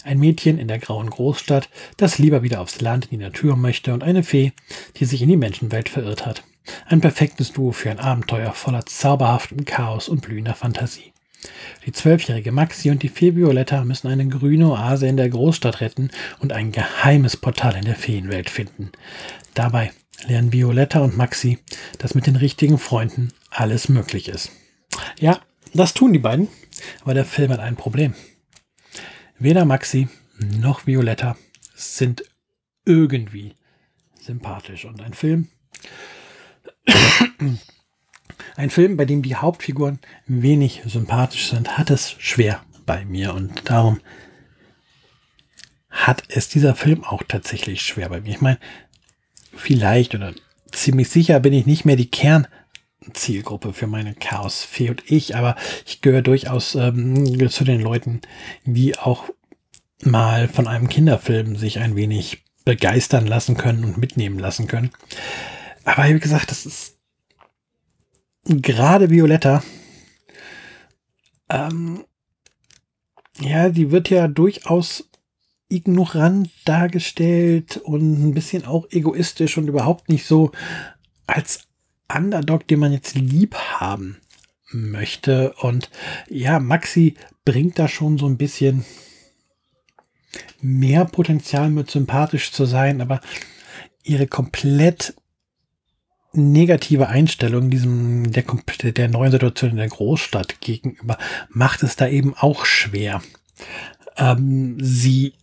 Ein 0.04 0.18
Mädchen 0.18 0.58
in 0.58 0.68
der 0.68 0.78
grauen 0.78 1.08
Großstadt, 1.10 1.68
das 1.96 2.18
lieber 2.18 2.42
wieder 2.42 2.60
aufs 2.60 2.80
Land 2.80 3.06
in 3.06 3.18
die 3.18 3.24
Natur 3.24 3.56
möchte 3.56 3.94
und 3.94 4.04
eine 4.04 4.22
Fee, 4.22 4.52
die 4.96 5.04
sich 5.04 5.20
in 5.22 5.28
die 5.28 5.36
Menschenwelt 5.36 5.88
verirrt 5.88 6.26
hat. 6.26 6.44
Ein 6.86 7.00
perfektes 7.00 7.52
Duo 7.52 7.72
für 7.72 7.90
ein 7.90 7.98
Abenteuer 7.98 8.52
voller 8.52 8.86
zauberhaftem 8.86 9.64
Chaos 9.64 10.08
und 10.08 10.22
blühender 10.22 10.54
Fantasie. 10.54 11.12
Die 11.84 11.92
zwölfjährige 11.92 12.52
Maxi 12.52 12.90
und 12.90 13.02
die 13.02 13.08
Fee 13.08 13.36
Violetta 13.36 13.84
müssen 13.84 14.08
eine 14.08 14.26
grüne 14.26 14.70
Oase 14.70 15.06
in 15.06 15.16
der 15.16 15.28
Großstadt 15.28 15.80
retten 15.80 16.10
und 16.40 16.52
ein 16.52 16.72
geheimes 16.72 17.36
Portal 17.36 17.76
in 17.76 17.84
der 17.84 17.94
Feenwelt 17.94 18.50
finden. 18.50 18.90
Dabei 19.54 19.92
lernen 20.26 20.52
Violetta 20.52 21.00
und 21.00 21.16
Maxi, 21.16 21.58
dass 21.98 22.14
mit 22.14 22.26
den 22.26 22.36
richtigen 22.36 22.78
Freunden 22.78 23.32
alles 23.50 23.88
möglich 23.88 24.28
ist. 24.28 24.50
Ja, 25.20 25.40
das 25.74 25.94
tun 25.94 26.12
die 26.12 26.18
beiden, 26.18 26.48
aber 27.02 27.14
der 27.14 27.24
Film 27.24 27.52
hat 27.52 27.60
ein 27.60 27.76
Problem. 27.76 28.14
Weder 29.38 29.64
Maxi 29.64 30.08
noch 30.38 30.86
Violetta 30.86 31.36
sind 31.74 32.24
irgendwie 32.84 33.54
sympathisch. 34.20 34.84
Und 34.84 35.02
ein 35.02 35.14
Film, 35.14 35.48
ein 38.56 38.70
Film, 38.70 38.96
bei 38.96 39.04
dem 39.04 39.22
die 39.22 39.36
Hauptfiguren 39.36 39.98
wenig 40.26 40.82
sympathisch 40.86 41.48
sind, 41.48 41.76
hat 41.78 41.90
es 41.90 42.16
schwer 42.18 42.62
bei 42.84 43.04
mir. 43.04 43.34
Und 43.34 43.68
darum 43.68 44.00
hat 45.90 46.24
es 46.28 46.48
dieser 46.48 46.74
Film 46.74 47.04
auch 47.04 47.22
tatsächlich 47.26 47.82
schwer 47.82 48.08
bei 48.08 48.20
mir. 48.20 48.30
Ich 48.30 48.40
meine, 48.40 48.58
vielleicht 49.54 50.14
oder 50.14 50.32
ziemlich 50.72 51.08
sicher 51.08 51.40
bin 51.40 51.52
ich 51.52 51.66
nicht 51.66 51.84
mehr 51.84 51.96
die 51.96 52.10
Kern 52.10 52.46
Zielgruppe 53.12 53.72
für 53.72 53.86
meine 53.86 54.14
Chaos 54.14 54.64
Fee 54.64 54.90
und 54.90 55.10
ich, 55.10 55.36
aber 55.36 55.56
ich 55.84 56.00
gehöre 56.00 56.22
durchaus 56.22 56.74
ähm, 56.74 57.48
zu 57.50 57.64
den 57.64 57.80
Leuten, 57.80 58.20
die 58.64 58.98
auch 58.98 59.24
mal 60.02 60.48
von 60.48 60.66
einem 60.66 60.88
Kinderfilm 60.88 61.56
sich 61.56 61.78
ein 61.78 61.96
wenig 61.96 62.42
begeistern 62.64 63.26
lassen 63.26 63.56
können 63.56 63.84
und 63.84 63.98
mitnehmen 63.98 64.38
lassen 64.38 64.66
können. 64.66 64.90
Aber 65.86 66.12
wie 66.12 66.18
gesagt, 66.18 66.50
das 66.50 66.66
ist 66.66 66.98
gerade 68.44 69.08
Violetta. 69.08 69.62
Ähm, 71.48 72.04
ja, 73.38 73.68
die 73.68 73.92
wird 73.92 74.10
ja 74.10 74.26
durchaus 74.26 75.08
ignorant 75.68 76.50
dargestellt 76.64 77.76
und 77.76 78.24
ein 78.24 78.34
bisschen 78.34 78.64
auch 78.64 78.86
egoistisch 78.90 79.58
und 79.58 79.68
überhaupt 79.68 80.08
nicht 80.08 80.26
so 80.26 80.50
als 81.28 81.68
Underdog, 82.12 82.66
den 82.66 82.80
man 82.80 82.92
jetzt 82.92 83.14
lieb 83.14 83.54
haben 83.54 84.16
möchte. 84.72 85.52
Und 85.60 85.90
ja, 86.28 86.58
Maxi 86.58 87.14
bringt 87.44 87.78
da 87.78 87.86
schon 87.86 88.18
so 88.18 88.26
ein 88.26 88.38
bisschen 88.38 88.84
mehr 90.60 91.04
Potenzial 91.04 91.70
mit 91.70 91.92
sympathisch 91.92 92.50
zu 92.50 92.64
sein, 92.64 93.00
aber 93.00 93.20
ihre 94.02 94.26
komplett 94.26 95.14
negative 96.36 97.08
Einstellung 97.08 97.70
diesem 97.70 98.32
der, 98.32 98.44
der 98.92 99.08
neuen 99.08 99.32
Situation 99.32 99.70
in 99.70 99.76
der 99.76 99.88
Großstadt 99.88 100.60
gegenüber 100.60 101.18
macht 101.48 101.82
es 101.82 101.96
da 101.96 102.08
eben 102.08 102.34
auch 102.34 102.64
schwer, 102.64 103.22
ähm, 104.16 104.78
sie 104.80 105.34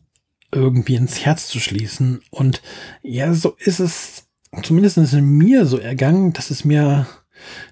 irgendwie 0.52 0.96
ins 0.96 1.26
Herz 1.26 1.48
zu 1.48 1.60
schließen. 1.60 2.22
Und 2.30 2.62
ja, 3.02 3.34
so 3.34 3.56
ist 3.60 3.80
es 3.80 4.28
zumindest 4.62 4.98
in 4.98 5.26
mir 5.26 5.66
so 5.66 5.78
ergangen, 5.78 6.34
dass 6.34 6.52
es 6.52 6.64
mir 6.64 7.08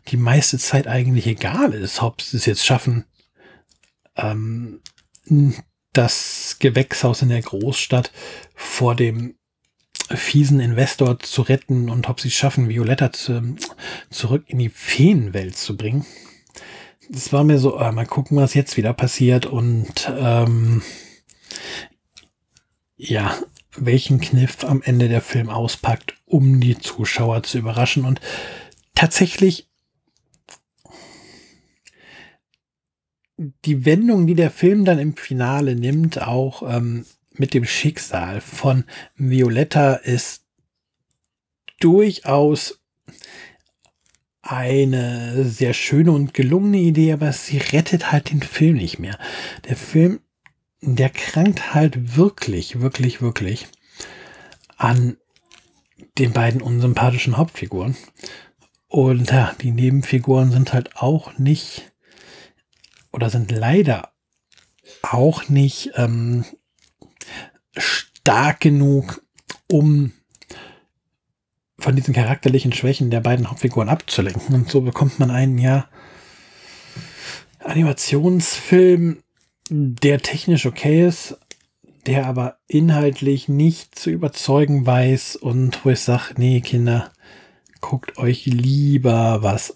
die 0.08 0.18
meiste 0.18 0.58
Zeit 0.58 0.88
eigentlich 0.88 1.28
egal 1.28 1.74
ist, 1.74 2.02
ob 2.02 2.22
sie 2.22 2.38
es 2.38 2.46
jetzt 2.46 2.66
schaffen, 2.66 3.06
ähm, 4.18 4.82
das 5.94 6.58
Gewächshaus 6.60 7.22
in 7.22 7.30
der 7.30 7.42
Großstadt 7.42 8.12
vor 8.56 8.96
dem 8.96 9.36
fiesen 10.18 10.60
Investor 10.60 11.20
zu 11.20 11.42
retten 11.42 11.90
und 11.90 12.10
ob 12.10 12.20
sie 12.20 12.28
es 12.30 12.34
schaffen, 12.34 12.70
Violetta 12.70 13.12
zu, 13.12 13.56
zurück 14.10 14.44
in 14.48 14.60
die 14.60 14.70
Feenwelt 14.70 15.58
zu 15.58 15.78
bringen. 15.78 16.06
Das 17.10 17.34
war 17.34 17.44
mir 17.44 17.58
so, 17.58 17.78
äh, 17.78 17.92
mal 17.92 18.06
gucken, 18.06 18.38
was 18.38 18.54
jetzt 18.54 18.78
wieder 18.78 18.94
passiert 18.94 19.46
und 19.46 20.12
ähm, 20.16 20.82
ja, 22.96 23.36
welchen 23.76 24.20
Kniff 24.20 24.64
am 24.64 24.82
Ende 24.82 25.10
der 25.10 25.22
Film 25.22 25.50
auspackt, 25.50 26.16
um 26.26 26.60
die 26.60 26.78
Zuschauer 26.78 27.44
zu 27.44 27.58
überraschen. 27.58 28.06
Und 28.06 28.22
tatsächlich 28.96 29.68
die 33.66 33.86
Wendung, 33.86 34.28
die 34.28 34.36
der 34.36 34.52
Film 34.52 34.86
dann 34.86 35.00
im 35.00 35.16
Finale 35.16 35.76
nimmt, 35.76 36.22
auch 36.22 36.64
ähm, 36.68 37.06
mit 37.34 37.54
dem 37.54 37.66
Schicksal 37.66 38.42
von 38.42 38.86
Violetta, 39.16 39.96
ist 39.96 40.44
durchaus 41.80 42.80
eine 44.42 45.46
sehr 45.46 45.74
schöne 45.74 46.12
und 46.12 46.34
gelungene 46.34 46.78
Idee, 46.78 47.14
aber 47.14 47.32
sie 47.32 47.58
rettet 47.58 48.12
halt 48.12 48.32
den 48.32 48.42
Film 48.42 48.78
nicht 48.78 49.00
mehr. 49.00 49.18
Der 49.68 49.76
Film 49.76 50.20
der 50.82 51.10
krankt 51.10 51.74
halt 51.74 52.18
wirklich, 52.18 52.82
wirklich, 52.82 53.22
wirklich 53.22 53.68
an 54.78 55.18
den 56.18 56.34
beiden 56.34 56.62
unsympathischen 56.62 57.38
Hauptfiguren. 57.38 57.96
Und 58.88 59.30
ja, 59.32 59.56
die 59.62 59.72
Nebenfiguren 59.72 60.52
sind 60.52 60.74
halt 60.74 60.98
auch 60.98 61.38
nicht 61.38 61.92
oder 63.12 63.30
sind 63.30 63.52
leider 63.52 64.12
auch 65.04 65.50
nicht 65.50 65.92
ähm, 65.96 66.46
stark 67.78 68.60
genug, 68.62 69.22
um 69.68 70.14
von 71.80 71.96
diesen 71.96 72.14
charakterlichen 72.14 72.74
Schwächen 72.74 73.10
der 73.10 73.22
beiden 73.22 73.50
Hauptfiguren 73.50 73.90
abzulenken. 73.90 74.54
Und 74.54 74.70
so 74.70 74.82
bekommt 74.82 75.20
man 75.20 75.32
einen 75.32 75.58
ja 75.58 75.88
Animationsfilm, 77.60 79.24
der 79.70 80.20
technisch 80.20 80.66
okay 80.66 81.08
ist, 81.08 81.38
der 82.06 82.26
aber 82.26 82.58
inhaltlich 82.68 83.48
nicht 83.48 83.98
zu 83.98 84.10
überzeugen 84.10 84.86
weiß 84.86 85.36
und 85.36 85.86
wo 85.86 85.90
ich 85.90 86.00
sage, 86.02 86.34
nee, 86.38 86.62
Kinder, 86.62 87.12
guckt 87.80 88.18
euch 88.18 88.46
lieber 88.46 89.44
was 89.44 89.74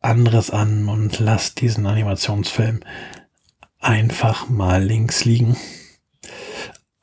anderes 0.00 0.50
an 0.50 0.88
und 0.88 1.18
lasst 1.18 1.60
diesen 1.60 1.86
Animationsfilm 1.86 2.80
einfach 3.78 4.48
mal 4.48 4.82
links 4.82 5.24
liegen. 5.24 5.56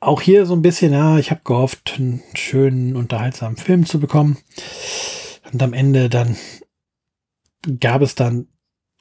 Auch 0.06 0.20
hier 0.20 0.46
so 0.46 0.54
ein 0.54 0.62
bisschen, 0.62 0.92
ja, 0.92 1.18
ich 1.18 1.32
habe 1.32 1.40
gehofft, 1.42 1.94
einen 1.98 2.22
schönen, 2.34 2.94
unterhaltsamen 2.94 3.56
Film 3.56 3.86
zu 3.86 3.98
bekommen. 3.98 4.38
Und 5.52 5.60
am 5.60 5.72
Ende 5.72 6.08
dann 6.08 6.36
gab 7.80 8.02
es 8.02 8.14
dann 8.14 8.46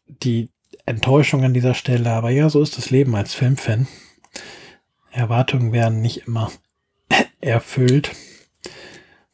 die 0.07 0.49
Enttäuschung 0.87 1.43
an 1.43 1.53
dieser 1.53 1.75
Stelle, 1.75 2.09
aber 2.09 2.31
ja, 2.31 2.49
so 2.49 2.59
ist 2.59 2.79
das 2.79 2.89
Leben 2.89 3.15
als 3.15 3.35
Filmfan. 3.35 3.85
Erwartungen 5.11 5.73
werden 5.73 6.01
nicht 6.01 6.25
immer 6.25 6.51
erfüllt. 7.39 8.09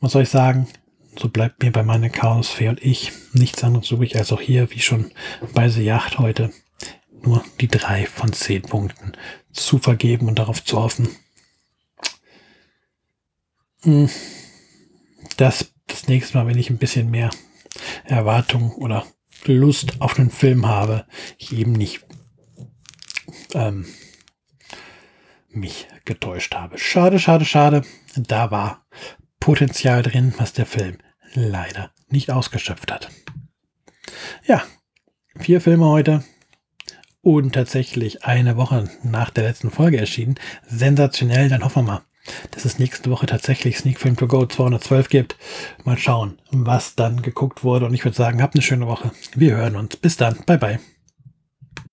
Muss 0.02 0.18
euch 0.18 0.28
sagen, 0.28 0.68
so 1.16 1.30
bleibt 1.30 1.64
mir 1.64 1.72
bei 1.72 1.84
meiner 1.84 2.10
Chaosfee 2.10 2.68
und 2.68 2.84
ich 2.84 3.14
nichts 3.32 3.64
anderes 3.64 3.90
übrig 3.92 4.18
als 4.18 4.34
auch 4.34 4.42
hier, 4.42 4.72
wie 4.72 4.82
schon 4.82 5.12
bei 5.54 5.70
The 5.70 5.86
Yacht 5.86 6.20
heute, 6.20 6.52
nur 7.22 7.46
die 7.62 7.70
drei 7.70 8.08
von 8.08 8.34
zehn 8.34 8.64
Punkten 8.64 9.14
zu 9.54 9.78
vergeben 9.78 10.28
und 10.28 10.38
darauf 10.38 10.66
zu 10.66 10.78
hoffen, 10.78 11.08
dass 15.38 15.74
das 15.88 16.08
nächste 16.08 16.38
Mal, 16.38 16.48
wenn 16.48 16.58
ich 16.58 16.70
ein 16.70 16.78
bisschen 16.78 17.10
mehr 17.10 17.30
Erwartung 18.04 18.72
oder 18.74 19.06
Lust 19.46 20.00
auf 20.00 20.20
einen 20.20 20.30
Film 20.30 20.68
habe, 20.68 21.06
ich 21.38 21.52
eben 21.52 21.72
nicht 21.72 22.06
ähm, 23.54 23.86
mich 25.50 25.88
getäuscht 26.06 26.56
habe. 26.56 26.78
Schade, 26.78 27.20
schade, 27.20 27.46
schade. 27.46 27.82
Da 28.16 28.52
war 28.52 28.86
Potenzial 29.40 30.04
drin, 30.04 30.34
was 30.38 30.54
der 30.54 30.66
Film 30.66 30.98
leider 31.34 31.92
nicht 32.10 32.32
ausgeschöpft 32.32 32.92
hat. 32.92 33.10
Ja, 34.46 34.64
vier 35.40 35.62
Filme 35.62 35.88
heute 35.88 36.24
und 37.22 37.54
tatsächlich 37.54 38.24
eine 38.26 38.58
Woche 38.58 38.90
nach 39.04 39.30
der 39.30 39.44
letzten 39.46 39.72
Folge 39.72 39.98
erschienen. 39.98 40.36
Sensationell, 40.68 41.50
dann 41.50 41.64
hoffen 41.64 41.86
wir 41.86 41.94
mal, 41.94 42.02
dass 42.52 42.66
es 42.66 42.80
nächste 42.80 43.10
Woche 43.10 43.26
tatsächlich 43.26 43.78
Sneak 43.78 44.00
Film 44.00 44.18
to 44.18 44.28
Go 44.28 44.46
212 44.46 45.10
gibt. 45.10 45.36
Mal 45.84 45.98
schauen, 45.98 46.40
was 46.52 46.96
dann 46.96 47.22
geguckt 47.22 47.64
wurde. 47.64 47.86
Und 47.86 47.94
ich 47.94 48.04
würde 48.06 48.18
sagen, 48.18 48.42
habt 48.42 48.56
eine 48.56 48.62
schöne 48.62 48.88
Woche. 48.88 49.12
Wir 49.36 49.56
hören 49.56 49.76
uns. 49.76 49.98
Bis 49.98 50.18
dann. 50.18 50.38
Bye 50.46 50.58
bye. 50.58 50.80